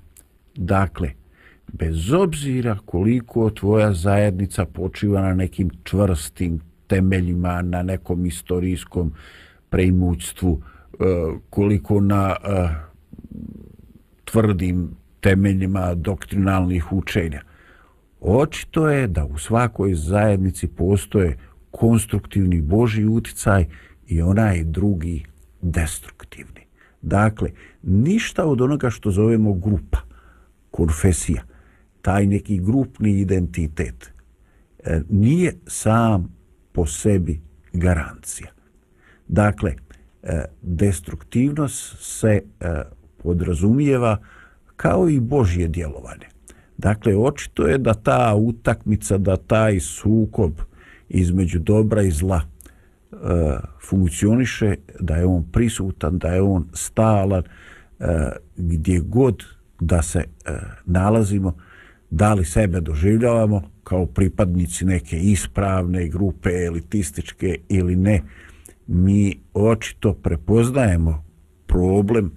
[0.55, 1.11] Dakle,
[1.73, 9.13] bez obzira koliko tvoja zajednica počiva na nekim čvrstim temeljima, na nekom istorijskom
[9.71, 10.63] preimućstvu,
[10.93, 11.05] e,
[11.51, 12.69] koliko na e,
[14.25, 17.43] tvrdim temeljima doktrinalnih učenja.
[18.21, 21.39] Očito je da u svakoj zajednici postoje
[21.71, 23.67] konstruktivni Boži uticaj
[24.07, 25.25] i onaj drugi
[25.63, 26.58] destruktivni.
[27.03, 27.51] Dakle,
[27.83, 29.99] ništa od onoga što zovemo grupa,
[30.71, 31.43] konfesija,
[32.03, 34.13] taj neki grupni identitet,
[34.85, 36.37] e, nije sam
[36.73, 37.41] po sebi
[37.73, 38.51] garancija.
[39.29, 39.75] Dakle,
[40.23, 42.83] e, destruktivnost se e,
[43.23, 44.19] podrazumijeva
[44.77, 46.27] kao i Božje djelovanje.
[46.79, 50.53] Dakle, očito je da ta utakmica, da taj sukob
[51.09, 52.43] između dobra i zla
[53.89, 57.43] funkcioniše, da je on prisutan, da je on stalan,
[58.01, 59.45] e, gdje god
[59.81, 60.53] da se e,
[60.87, 61.57] nalazimo,
[62.11, 68.23] da li sebe doživljavamo kao pripadnici neke ispravne grupe, elitističke ili ne,
[68.87, 71.25] mi očito prepoznajemo
[71.67, 72.33] problem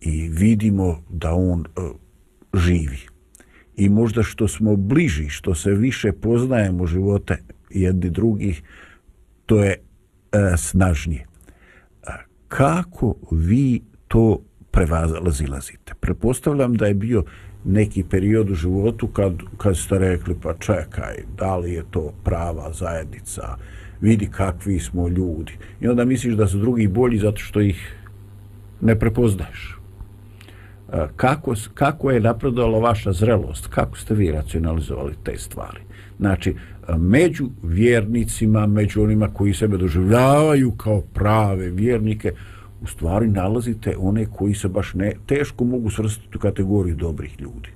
[0.00, 1.80] i vidimo da on e,
[2.54, 2.98] živi.
[3.76, 7.38] I možda što smo bliži, što se više poznajemo živote
[7.70, 8.62] jedni drugih,
[9.46, 9.76] to je
[10.32, 11.26] e, snažnije.
[12.02, 12.10] E,
[12.48, 15.94] kako vi to prevazilazite?
[16.00, 17.24] Prepostavljam da je bio
[17.64, 22.72] neki period u životu kad, kad ste rekli pa čekaj, da li je to prava
[22.72, 23.56] zajednica,
[24.00, 25.52] vidi kakvi smo ljudi.
[25.80, 27.96] I onda misliš da su drugi bolji zato što ih
[28.80, 29.76] ne prepoznaješ.
[30.92, 33.66] E, kako, kako je napredovala vaša zrelost?
[33.66, 35.80] Kako ste vi racionalizovali te stvari?
[36.18, 36.54] Znači,
[36.98, 42.32] među vjernicima, među onima koji sebe doživljavaju kao prave vjernike,
[42.82, 47.68] u stvari nalazite one koji se baš ne teško mogu svrstiti u kategoriju dobrih ljudi.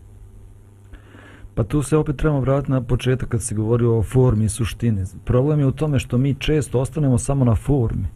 [1.54, 5.04] Pa tu se opet trebamo vratiti na početak kad se govori o formi i suštini.
[5.24, 8.06] Problem je u tome što mi često ostanemo samo na formi.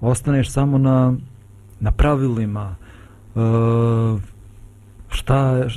[0.00, 1.14] Ostaneš samo na,
[1.80, 2.76] na pravilima,
[3.36, 3.40] e,
[5.08, 5.68] šta,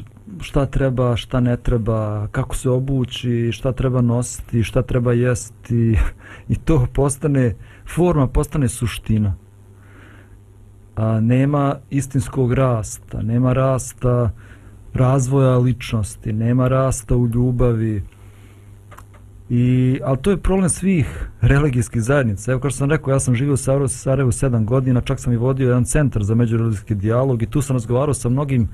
[0.41, 5.97] šta treba, šta ne treba, kako se obući, šta treba nositi, šta treba jesti.
[6.53, 7.55] I to postane,
[7.95, 9.35] forma postane suština.
[10.95, 14.31] A nema istinskog rasta, nema rasta
[14.93, 18.03] razvoja ličnosti, nema rasta u ljubavi.
[19.49, 22.51] I, ali to je problem svih religijskih zajednica.
[22.51, 25.33] Evo kao što sam rekao, ja sam živio u Sarajevu, Sarajevu sedam godina, čak sam
[25.33, 28.69] i vodio jedan centar za međureligijski dijalog i tu sam razgovarao sa mnogim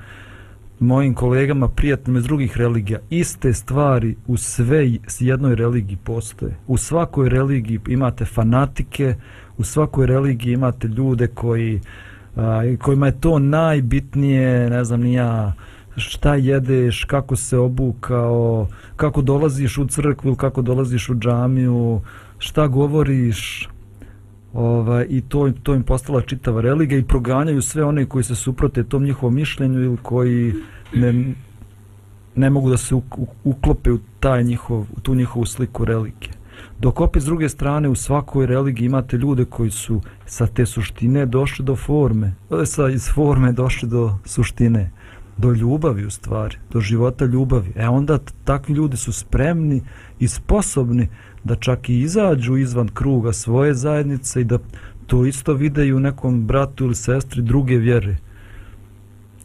[0.80, 3.00] mojim kolegama, prijateljima iz drugih religija.
[3.10, 6.58] Iste stvari u sve jednoj religiji postoje.
[6.68, 9.16] U svakoj religiji imate fanatike,
[9.58, 11.82] u svakoj religiji imate ljude koji,
[12.36, 15.54] a, kojima je to najbitnije, ne znam, nija,
[15.96, 22.02] šta jedeš, kako se obukao, kako dolaziš u crkvu ili kako dolaziš u džamiju,
[22.38, 23.70] šta govoriš,
[24.56, 28.84] ovaj, i to, to im postala čitava religija i proganjaju sve one koji se suprote
[28.84, 30.54] tom njihovom mišljenju ili koji
[30.94, 31.34] ne,
[32.36, 32.96] ne mogu da se
[33.44, 36.34] uklope u, taj njihov, u tu njihovu sliku religije.
[36.80, 41.26] Dok opet s druge strane u svakoj religiji imate ljude koji su sa te suštine
[41.26, 44.92] došli do forme, e, sa iz forme došli do suštine
[45.38, 47.74] do ljubavi u stvari, do života ljubavi.
[47.76, 49.82] E onda takvi ljudi su spremni
[50.20, 51.10] i sposobni
[51.46, 54.58] da čak i izađu izvan kruga svoje zajednice i da
[55.08, 58.18] to isto vide i u nekom bratu ili sestri druge vjere.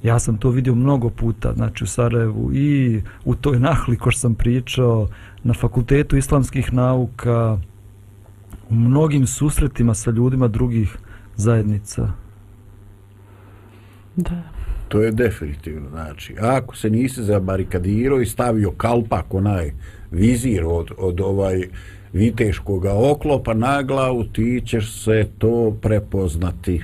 [0.03, 4.35] Ja sam to vidio mnogo puta, znači u Sarajevu i u toj nahli ko sam
[4.35, 5.09] pričao,
[5.43, 7.59] na fakultetu islamskih nauka,
[8.71, 10.99] u mnogim susretima sa ljudima drugih
[11.37, 12.13] zajednica.
[14.17, 14.60] Da.
[14.91, 19.72] To je definitivno, znači, ako se nisi zabarikadirao i stavio kalpak, onaj
[20.11, 21.62] vizir od, od ovaj
[22.12, 26.82] viteškog oklopa na glavu, ti ćeš se to prepoznati.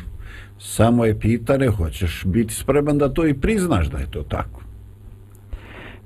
[0.58, 4.60] Samo je pitanje, hoćeš biti spreman da to i priznaš da je to tako.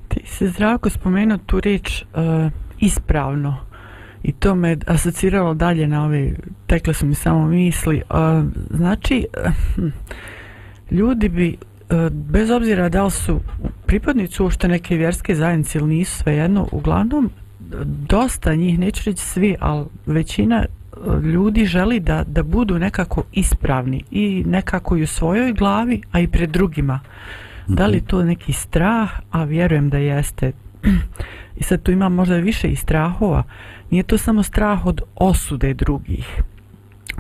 [0.09, 3.57] Ti se zrako spomenuo tu riječ uh, ispravno
[4.23, 6.33] i to me asociralo dalje na ove,
[6.67, 8.03] tekle su mi samo misli.
[8.11, 9.27] Uh, znači,
[9.77, 9.85] uh,
[10.91, 11.57] ljudi bi,
[12.11, 13.41] bez obzira da li su
[13.87, 17.31] pripadnici uopšte neke vjerske zajednice ili nisu svejedno, uglavnom
[18.09, 20.65] dosta njih, neću reći svi, ali većina
[21.33, 26.29] ljudi želi da, da budu nekako ispravni i nekako i u svojoj glavi, a i
[26.29, 27.01] pred drugima.
[27.67, 28.07] Da li mhm.
[28.07, 30.53] to neki strah, a vjerujem da jeste.
[31.61, 33.43] I sad tu ima možda više i strahova.
[33.91, 36.43] Nije to samo strah od osude drugih.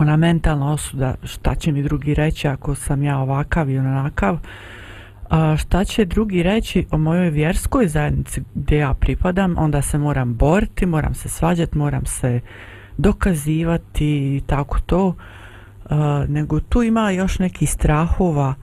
[0.01, 4.39] Ona mentalna osuda, šta će mi drugi reći ako sam ja ovakav i onakav.
[5.31, 10.35] A šta će drugi reći o mojoj vjerskoj zajednici gdje ja pripadam, onda se moram
[10.35, 12.41] boriti, moram se svađati, moram se
[12.97, 15.15] dokazivati i tako to.
[15.91, 18.55] a, nego tu ima još neki strahova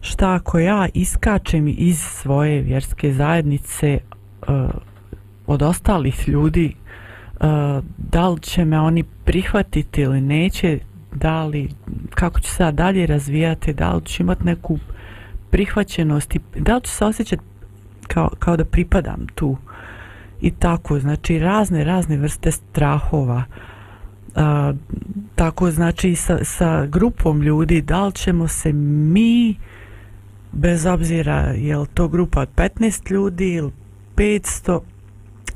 [0.00, 3.98] šta ako ja iskačem iz svoje vjerske zajednice
[4.46, 4.68] a,
[5.46, 6.74] od ostalih ljudi
[7.98, 10.78] da li će me oni prihvatiti ili neće
[11.14, 11.68] da li,
[12.10, 14.78] kako ću se dalje razvijati da li ću imati neku
[15.50, 17.42] prihvaćenost i da li ću se osjećati
[18.06, 19.56] kao, kao da pripadam tu
[20.40, 23.44] i tako, znači razne, razne vrste strahova.
[24.34, 24.72] A,
[25.34, 29.56] tako, znači sa, sa grupom ljudi, da li ćemo se mi,
[30.52, 33.72] bez obzira je li to grupa od 15 ljudi ili
[34.16, 34.80] 500,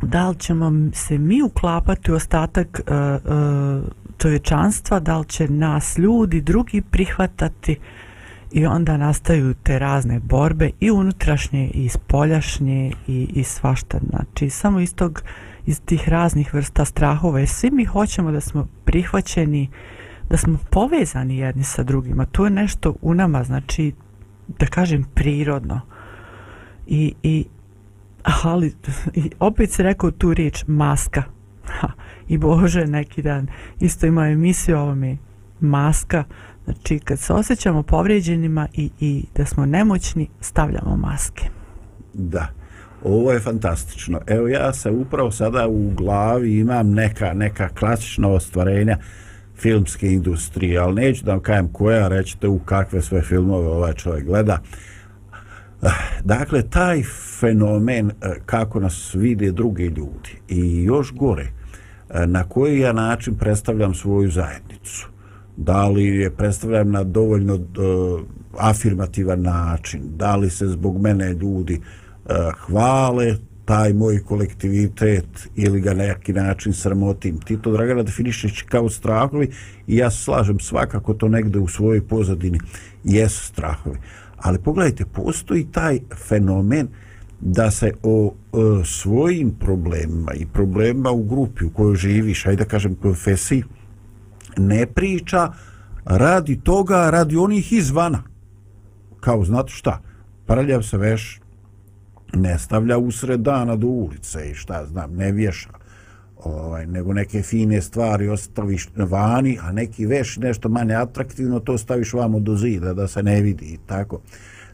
[0.02, 2.94] da li ćemo se mi uklapati u ostatak uh,
[3.32, 3.84] uh,
[4.18, 7.76] čovječanstva, da li će nas ljudi drugi prihvatati,
[8.52, 13.98] i onda nastaju te razne borbe i unutrašnje i spoljašnje i, i svašta.
[14.10, 15.22] Znači samo iz tog
[15.66, 17.38] iz tih raznih vrsta strahova.
[17.38, 19.68] Jer svi mi hoćemo da smo prihvaćeni
[20.30, 22.24] da smo povezani jedni sa drugima.
[22.24, 23.92] To je nešto u nama znači
[24.58, 25.80] da kažem prirodno.
[26.86, 27.44] I, i
[28.44, 28.74] ali
[29.38, 31.22] opet se rekao tu riječ maska
[31.64, 31.88] ha,
[32.28, 33.46] i Bože neki dan
[33.80, 35.16] isto ima emisiju o ovome
[35.60, 36.24] maska
[36.66, 41.48] Znači, kad se osjećamo povrijeđenima i, i da smo nemoćni, stavljamo maske.
[42.14, 42.48] Da,
[43.04, 44.20] ovo je fantastično.
[44.26, 48.98] Evo, ja se upravo sada u glavi imam neka, neka klasična ostvarenja
[49.56, 54.24] filmske industrije, ali neću da vam kajem koja, rećete u kakve sve filmove ovaj čovjek
[54.26, 54.58] gleda
[56.24, 57.02] dakle, taj
[57.40, 58.12] fenomen e,
[58.46, 61.46] kako nas vide drugi ljudi i još gore,
[62.10, 65.08] e, na koji ja način predstavljam svoju zajednicu
[65.56, 67.58] da li je predstavljam na dovoljno e,
[68.58, 71.80] afirmativan način, da li se zbog mene ljudi
[72.66, 77.40] hvale taj moj kolektivitet ili ga neki način sramotim.
[77.40, 79.50] Ti to, Dragana, definišeš kao strahovi
[79.86, 82.60] i ja slažem svakako to negde u svojoj pozadini
[83.04, 83.98] jesu strahovi.
[84.36, 86.88] Ali pogledajte, postoji taj fenomen
[87.40, 92.70] da se o, o svojim problemima i problemima u grupi u kojoj živiš, ajde da
[92.70, 93.64] kažem konfesiji,
[94.56, 95.52] ne priča
[96.04, 98.22] radi toga, radi onih izvana.
[99.20, 100.00] Kao, znate šta,
[100.46, 101.40] prljav se veš
[102.34, 105.70] ne stavlja usred dana do ulice i šta znam, ne vješa.
[106.44, 112.12] Ovaj, nego neke fine stvari ostaviš vani, a neki veš nešto manje atraktivno, to staviš
[112.12, 114.20] vamo do zida da se ne vidi i tako.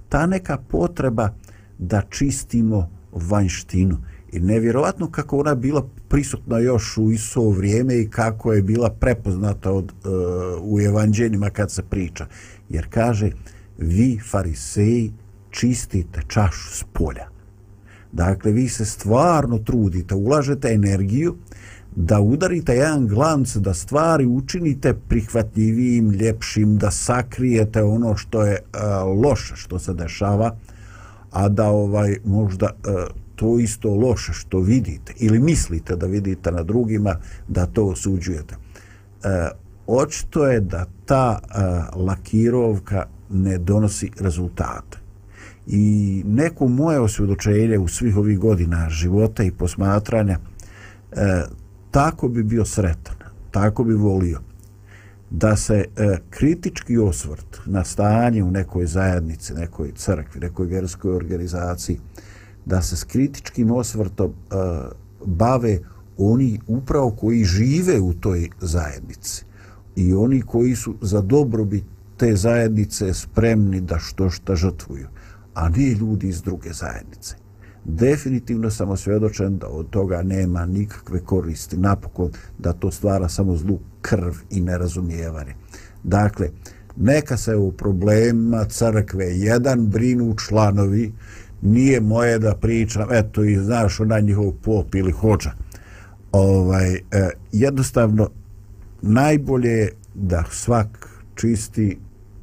[0.08, 1.30] Ta neka potreba
[1.78, 3.98] da čistimo vanjštinu
[4.32, 9.72] i nevjerovatno kako ona bila prisutna još u iso vrijeme i kako je bila prepoznata
[9.72, 10.12] od, uh,
[10.62, 12.26] u evanđeljima kad se priča.
[12.68, 13.30] Jer kaže,
[13.78, 15.12] vi fariseji
[15.50, 17.31] čistite čašu s polja.
[18.12, 21.36] Dakle, vi se stvarno trudite, ulažete energiju
[21.96, 28.60] da udarite jedan glanc, da stvari učinite prihvatljivijim, ljepšim, da sakrijete ono što je e,
[29.22, 30.56] loše što se dešava,
[31.30, 32.72] a da ovaj možda e,
[33.36, 37.16] to isto loše što vidite ili mislite da vidite na drugima
[37.48, 38.54] da to osuđujete.
[38.54, 39.48] E,
[39.86, 41.58] očito je da ta e,
[41.96, 45.01] lakirovka ne donosi rezultate.
[45.66, 50.38] I neko moje osvjedočenje u svih ovih godina života i posmatranja
[51.12, 51.42] e,
[51.90, 53.16] tako bi bio sretan,
[53.50, 54.40] tako bi volio
[55.30, 61.98] da se e, kritički osvrt na stanje u nekoj zajednici, nekoj crkvi, nekoj vjerskoj organizaciji,
[62.66, 64.54] da se s kritičkim osvrtom e,
[65.26, 65.78] bave
[66.16, 69.44] oni upravo koji žive u toj zajednici.
[69.96, 71.84] I oni koji su za dobrobit
[72.16, 75.08] te zajednice spremni da što šta žrtvuju,
[75.54, 77.34] a ne ljudi iz druge zajednice.
[77.84, 83.78] Definitivno sam osvjedočen da od toga nema nikakve koristi, napokon da to stvara samo zlu
[84.02, 85.54] krv i nerazumijevanje.
[86.02, 86.48] Dakle,
[86.96, 91.12] neka se u problema crkve jedan brinu članovi,
[91.62, 95.52] nije moje da pričam, eto i znaš ona njihov pop ili hođa.
[96.32, 98.30] Ovaj, eh, jednostavno,
[99.02, 101.98] najbolje je da svak čisti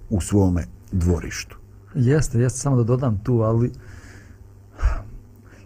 [0.10, 1.59] u svome dvorištu.
[1.96, 3.72] Jeste, jeste, samo da dodam tu, ali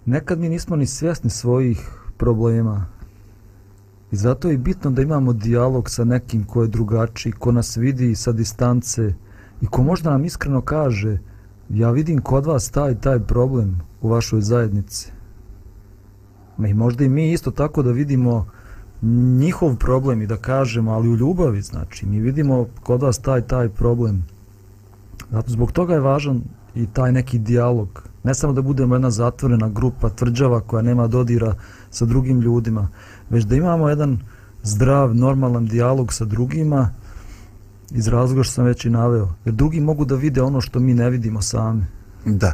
[0.06, 2.86] nekad mi nismo ni svjesni svojih problema.
[4.12, 8.16] I zato je bitno da imamo dijalog sa nekim ko je drugačiji, ko nas vidi
[8.16, 9.14] sa distance
[9.62, 11.20] i ko možda nam iskreno kaže
[11.70, 15.12] ja vidim kod vas taj taj problem u vašoj zajednici.
[16.58, 18.46] Ma I možda i mi isto tako da vidimo
[19.38, 23.70] njihov problem i da kažemo, ali u ljubavi, znači, mi vidimo kod vas taj taj
[23.70, 24.26] problem.
[25.34, 26.42] Zato zbog toga je važan
[26.76, 28.04] i taj neki dijalog.
[28.24, 31.56] Ne samo da budemo jedna zatvorena grupa tvrđava koja nema dodira
[31.90, 32.88] sa drugim ljudima,
[33.30, 34.20] već da imamo jedan
[34.64, 36.90] zdrav, normalan dijalog sa drugima
[37.92, 39.34] iz razloga što sam već i naveo.
[39.46, 41.86] Jer drugi mogu da vide ono što mi ne vidimo sami.
[42.26, 42.54] Da.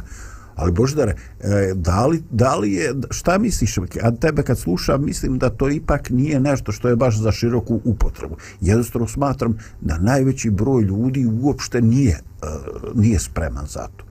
[0.54, 5.38] Ali Boždare, e, da li, da li je, šta misliš, a tebe kad slušam, mislim
[5.38, 8.36] da to ipak nije nešto što je baš za široku upotrebu.
[8.60, 12.46] Jednostavno smatram da najveći broj ljudi uopšte nije, E,
[12.94, 14.04] nije spreman za to.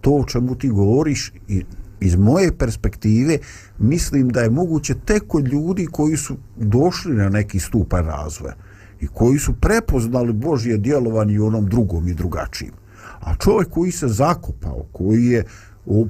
[0.00, 1.64] To o čemu ti govoriš i
[2.00, 3.38] iz moje perspektive
[3.78, 8.54] mislim da je moguće tek kod ljudi koji su došli na neki stupan razvoja
[9.00, 12.72] i koji su prepoznali Božje djelovanje u onom drugom i drugačijim.
[13.20, 15.44] A čovjek koji se zakopao, koji je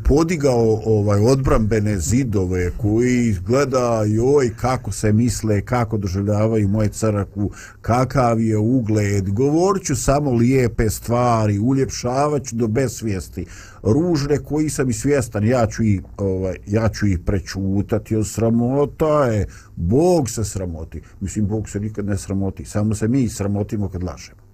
[0.05, 7.51] podigao ovaj odbrambene zidove koji gleda joj kako se misle kako doživljavaju moje crkvu
[7.81, 9.31] kakav je ugled.
[9.31, 13.47] Govorću samo lijepe stvari uljepšavaću do besvijesti.
[13.83, 19.25] Ružne koji sam i svjestan ja ću i ovaj ja ću ih prečutati od sramota
[19.25, 19.47] je?
[19.77, 21.01] Bog se sramoti.
[21.21, 24.46] Mislim bog se nikad ne sramoti samo se mi sramotimo kad lažemo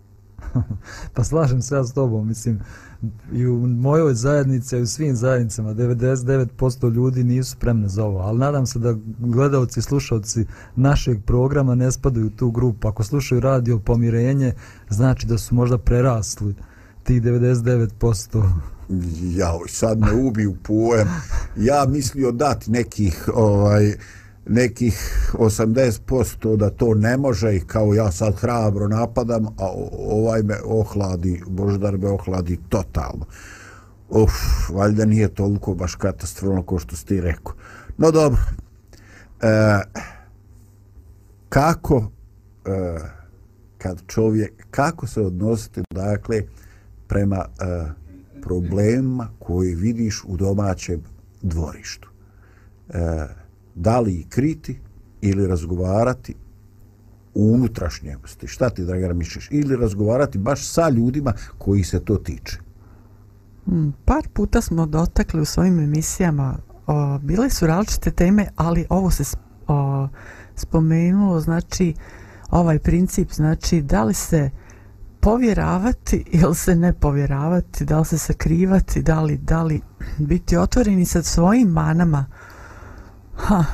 [1.14, 2.60] pa slažem se ja s tobom mislim
[3.32, 8.18] i u mojoj zajednici, i u svim zajednicama, 99% ljudi nisu spremne za ovo.
[8.18, 10.46] Ali nadam se da gledalci i slušalci
[10.76, 12.88] našeg programa ne spadaju u tu grupu.
[12.88, 14.54] Ako slušaju radio pomirenje,
[14.90, 16.54] znači da su možda prerasli
[17.02, 18.50] ti 99%.
[19.22, 21.08] Ja, sad me ubiju pojam.
[21.56, 23.94] Ja mislio dati nekih ovaj,
[24.46, 29.70] nekih 80% da to ne može i kao ja sad hrabro napadam, a
[30.08, 33.24] ovaj me ohladi, Boždar me ohladi totalno.
[34.08, 34.32] Uf,
[34.70, 37.54] valjda nije toliko baš katastrofno kao što ste rekao.
[37.98, 38.40] No dobro,
[39.42, 39.80] e,
[41.48, 42.10] kako
[42.66, 42.98] e,
[43.78, 46.42] kad čovjek, kako se odnosite dakle
[47.08, 47.44] prema e,
[48.42, 51.02] problema koji vidiš u domaćem
[51.42, 52.08] dvorištu?
[52.88, 53.41] E,
[53.74, 54.78] da li kriti
[55.20, 56.34] ili razgovarati
[57.34, 58.46] u unutrašnjosti.
[58.46, 59.48] Šta ti, Dragana, misliš?
[59.50, 62.58] Ili razgovarati baš sa ljudima koji se to tiče?
[63.64, 66.58] Hmm, par puta smo dotakli u svojim emisijama.
[66.86, 69.36] O, bile su različite teme, ali ovo se
[69.68, 70.08] o,
[70.56, 71.94] spomenulo, znači,
[72.50, 74.50] ovaj princip, znači, da li se
[75.20, 79.80] povjeravati ili se ne povjeravati, da li se sakrivati, da li, da li
[80.18, 82.26] biti otvoreni sa svojim manama,
[83.42, 83.64] Ha,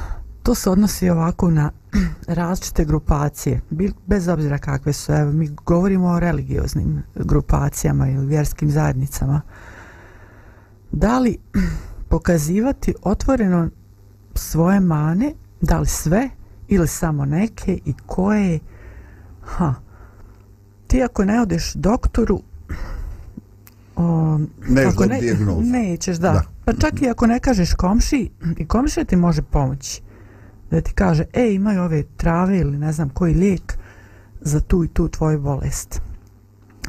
[0.43, 1.71] to se odnosi ovako na
[2.27, 3.61] različite grupacije,
[4.07, 5.13] bez obzira kakve su.
[5.13, 9.41] Evo, mi govorimo o religioznim grupacijama ili vjerskim zajednicama.
[10.93, 11.39] Da li
[12.11, 13.69] pokazivati otvoreno
[14.35, 16.31] svoje mane, da li sve
[16.69, 18.59] ili samo neke i koje
[19.43, 19.75] ha,
[20.87, 22.43] ti ako ne odeš doktoru
[23.99, 24.39] o,
[24.69, 25.21] ne ako ne,
[25.61, 26.33] nećeš da.
[26.33, 30.03] da Pa čak i ako ne kažeš komši, i komšija ti može pomoći.
[30.71, 33.79] Da ti kaže, e, imaju ove trave ili ne znam koji lijek
[34.41, 36.01] za tu i tu tvoju bolest.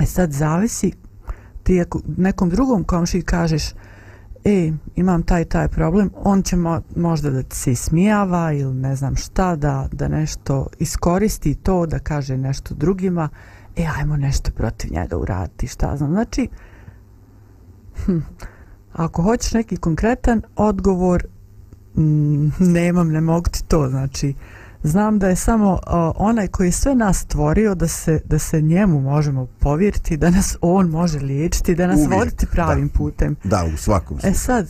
[0.02, 0.92] E sad zavisi,
[1.64, 3.64] ti ako nekom drugom komši kažeš,
[4.46, 8.96] e, imam taj taj problem, on će mo možda da ti se smijava ili ne
[8.96, 13.30] znam šta, da, da nešto iskoristi to, da kaže nešto drugima,
[13.76, 16.12] e, ajmo nešto protiv njega uraditi, šta znam.
[16.12, 16.48] Znači,
[18.00, 18.18] hm,
[18.94, 21.24] ako hoćeš neki konkretan odgovor,
[21.96, 24.34] mm, nemam, ne mogu ti to, znači,
[24.84, 25.80] znam da je samo uh,
[26.16, 30.58] onaj koji je sve nas stvorio da se, da se njemu možemo povjeriti, da nas
[30.62, 32.94] on može liječiti, da nas Uvijek, voditi pravim da.
[32.94, 33.36] putem.
[33.44, 34.36] Da, u svakom E slučaju.
[34.36, 34.68] sad,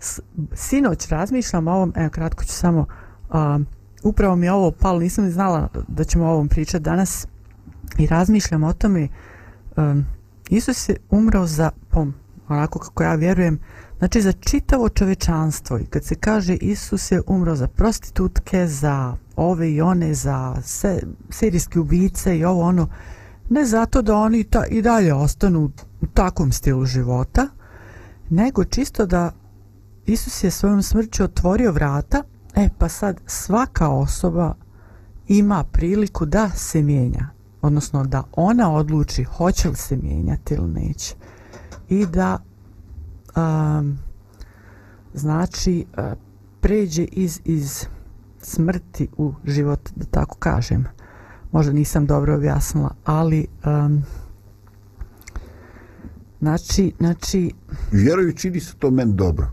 [0.00, 0.20] s-
[0.52, 2.86] sinoć razmišljam o ovom, evo kratko ću samo,
[3.30, 3.66] um,
[4.02, 7.26] upravo mi je ovo palo, nisam ni znala da ćemo o ovom pričati danas
[7.98, 9.08] i razmišljam o tome,
[9.76, 10.04] um,
[10.50, 12.14] Isus je umrao za, pom,
[12.48, 13.58] onako kako ja vjerujem,
[13.98, 19.72] znači za čitavo čovečanstvo i kad se kaže Isus je umro za prostitutke, za ove
[19.72, 22.88] i one, za se, serijske ubice i ovo ono,
[23.50, 25.70] ne zato da oni ta, i dalje ostanu
[26.00, 27.46] u takvom stilu života,
[28.30, 29.32] nego čisto da
[30.06, 32.22] Isus je svojom smrću otvorio vrata,
[32.54, 34.54] e pa sad svaka osoba
[35.28, 37.28] ima priliku da se mijenja,
[37.62, 41.14] odnosno da ona odluči hoće li se mijenjati ili neće.
[41.88, 42.38] I da
[43.36, 43.98] um,
[45.14, 45.86] znači
[46.60, 47.86] pređe iz, iz
[48.42, 50.84] smrti u život, da tako kažem.
[51.52, 54.02] Možda nisam dobro objasnila, ali um,
[56.40, 57.52] znači, znači
[57.92, 59.50] Vjeruju, čini se to meni dobro.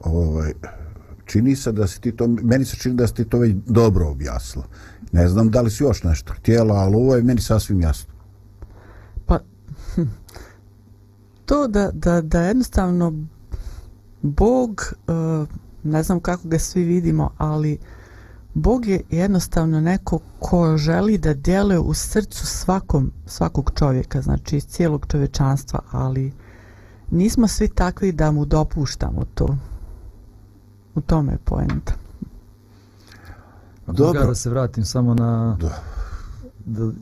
[0.00, 0.52] Ovaj,
[1.24, 4.08] čini se da si ti to, meni se čini da si ti to već dobro
[4.08, 4.66] objasnila.
[5.12, 8.14] Ne znam da li si još nešto htjela, ali ovo je meni sasvim jasno.
[9.26, 9.38] Pa,
[9.94, 10.02] hm,
[11.50, 13.12] to da, da, da jednostavno
[14.22, 15.48] Bog, uh,
[15.82, 17.78] ne znam kako ga svi vidimo, ali
[18.54, 24.66] Bog je jednostavno neko ko želi da djeluje u srcu svakom, svakog čovjeka, znači iz
[24.66, 26.32] cijelog čovječanstva, ali
[27.10, 29.56] nismo svi takvi da mu dopuštamo to.
[30.94, 31.92] U tome je poenta.
[33.86, 34.26] Dobro.
[34.26, 35.82] Da se vratim samo na Da.
[36.66, 36.92] da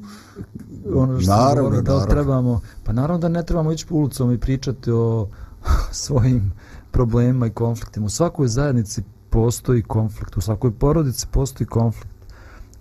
[0.94, 2.14] ono što Naravno, govorio, da naravno.
[2.14, 5.28] trebamo pa naravno da ne trebamo ići po ulicom i pričati o
[5.92, 6.52] svojim
[6.90, 8.06] problemima i konfliktima.
[8.06, 12.18] U svakoj zajednici postoji konflikt u svakoj porodici postoji konflikt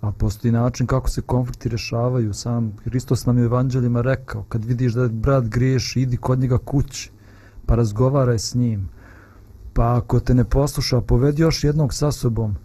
[0.00, 4.64] a postoji način kako se konflikti rješavaju sam Hristos nam je u evanđeljima rekao kad
[4.64, 7.10] vidiš da brat griješi idi kod njega kući
[7.66, 8.88] pa razgovaraj s njim.
[9.72, 12.56] Pa ako te ne posluša povedi još jednog sa sobom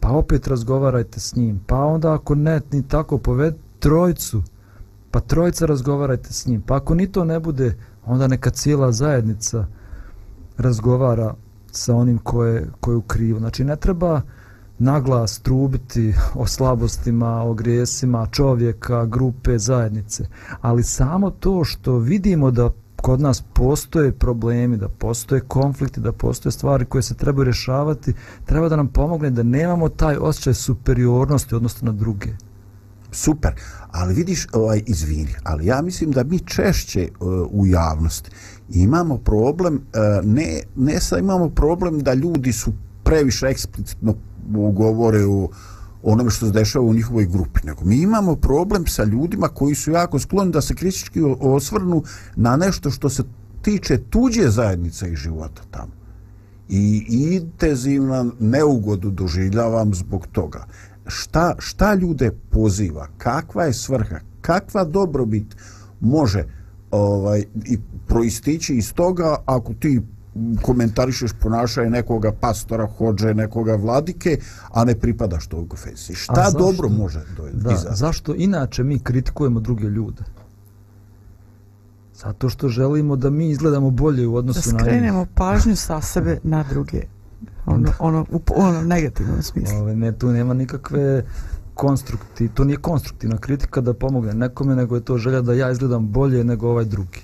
[0.00, 4.42] pa opet razgovarajte s njim, pa onda ako ne, ni tako poved trojcu,
[5.10, 9.66] pa trojca razgovarajte s njim, pa ako ni to ne bude, onda neka cijela zajednica
[10.56, 11.34] razgovara
[11.70, 13.38] sa onim ko je, ko je u krivu.
[13.38, 14.20] Znači ne treba
[14.78, 20.26] naglas trubiti o slabostima, o grijesima čovjeka, grupe, zajednice,
[20.60, 26.52] ali samo to što vidimo da kod nas postoje problemi, da postoje konflikti, da postoje
[26.52, 28.14] stvari koje se trebaju rješavati,
[28.44, 32.28] treba da nam pomogne da nemamo taj osjećaj superiornosti odnosno na druge.
[33.12, 33.52] Super,
[33.90, 38.30] ali vidiš, ovaj, izvini, ali ja mislim da mi češće uh, u javnosti
[38.68, 44.14] imamo problem, uh, ne, ne sad imamo problem da ljudi su previše eksplicitno
[44.72, 45.48] govore o
[46.02, 49.90] onome što se dešava u njihovoj grupi, nego mi imamo problem sa ljudima koji su
[49.90, 52.02] jako skloni da se kritički osvrnu
[52.36, 53.22] na nešto što se
[53.62, 55.92] tiče tuđe zajednice i života tamo.
[56.68, 60.66] I intenzivno neugodu doživljavam zbog toga.
[61.08, 63.08] Šta, šta ljude poziva?
[63.18, 64.18] Kakva je svrha?
[64.40, 65.56] Kakva dobrobit
[66.00, 66.44] može
[66.90, 70.00] ovaj i proistići iz toga ako ti
[70.62, 74.38] komentarišeš ponašanje nekoga pastora, hođe, nekoga vladike,
[74.70, 76.16] a ne pripadaš toj konfesiji.
[76.16, 76.58] Šta zašto?
[76.58, 77.96] dobro može do, Da, izaći?
[77.96, 80.22] zašto inače mi kritikujemo druge ljude?
[82.14, 84.82] Zato što želimo da mi izgledamo bolje u Da odnosu na njih.
[84.82, 87.02] skrenemo pažnju sa sebe na druge.
[87.68, 89.78] Ono, ono, u po- ono negativnom smislu.
[89.78, 91.24] Ove, ne, tu nema nikakve
[91.74, 96.08] konstrukti, to nije konstruktivna kritika da pomogne nekome, nego je to želja da ja izgledam
[96.08, 97.20] bolje nego ovaj drugi.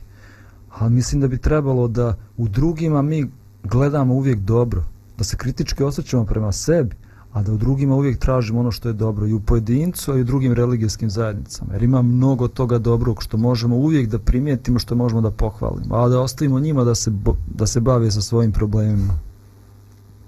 [0.79, 3.31] Ali mislim da bi trebalo da u drugima mi
[3.65, 4.85] gledamo uvijek dobro,
[5.19, 6.97] da se kritički osjećamo prema sebi,
[7.33, 10.21] a da u drugima uvijek tražimo ono što je dobro i u pojedincu, a i
[10.21, 11.73] u drugim religijskim zajednicama.
[11.73, 16.09] Jer ima mnogo toga dobrog što možemo uvijek da primijetimo, što možemo da pohvalimo, a
[16.09, 17.13] da ostavimo njima da se,
[17.55, 19.19] da se bave sa svojim problemima.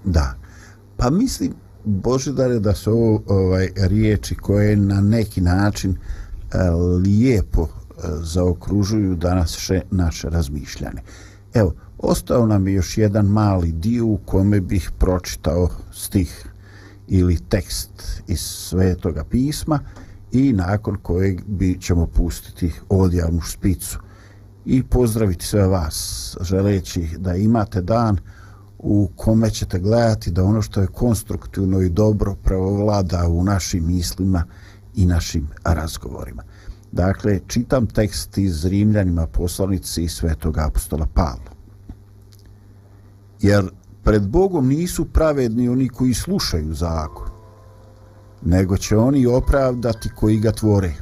[0.07, 0.33] Da.
[0.97, 1.53] Pa mislim,
[1.85, 5.97] Božidare, da su ovo ovaj, riječi koje na neki način e,
[7.03, 11.01] lijepo e, zaokružuju danas še naše razmišljanje.
[11.53, 16.45] Evo, ostao nam je još jedan mali dio u kome bih pročitao stih
[17.07, 19.79] ili tekst iz svetoga pisma
[20.31, 23.99] i nakon kojeg bi ćemo pustiti odjavnu špicu
[24.65, 28.17] i pozdraviti sve vas želeći da imate dan
[28.79, 34.43] u kome ćete gledati da ono što je konstruktivno i dobro preovlada u našim mislima
[34.95, 36.43] i našim razgovorima.
[36.91, 41.51] Dakle, čitam tekst iz Rimljanima poslanici svetog apostola Pavla.
[43.41, 43.69] Jer
[44.03, 47.27] pred Bogom nisu pravedni oni koji slušaju zakon,
[48.41, 50.93] nego će oni opravdati koji ga tvore.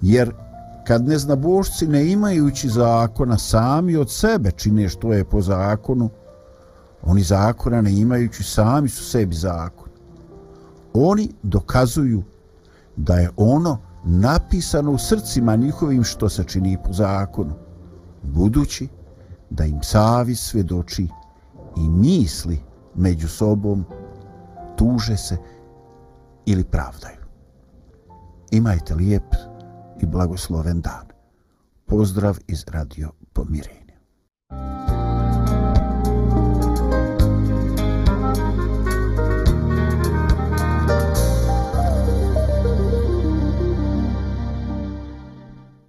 [0.00, 0.32] Jer
[0.86, 6.10] kad neznabošci ne imajući zakona sami od sebe čine što je po zakonu,
[7.06, 9.88] oni zakona ne imajući sami su sebi zakon.
[10.94, 12.22] Oni dokazuju
[12.96, 17.54] da je ono napisano u srcima njihovim što se čini po zakonu,
[18.22, 18.88] budući
[19.50, 21.08] da im savi svedoči
[21.76, 22.58] i misli
[22.94, 23.84] među sobom
[24.76, 25.36] tuže se
[26.46, 27.26] ili pravdaju.
[28.50, 29.34] Imajte lijep
[30.00, 31.06] i blagosloven dan.
[31.86, 33.96] Pozdrav iz Radio Pomirenja.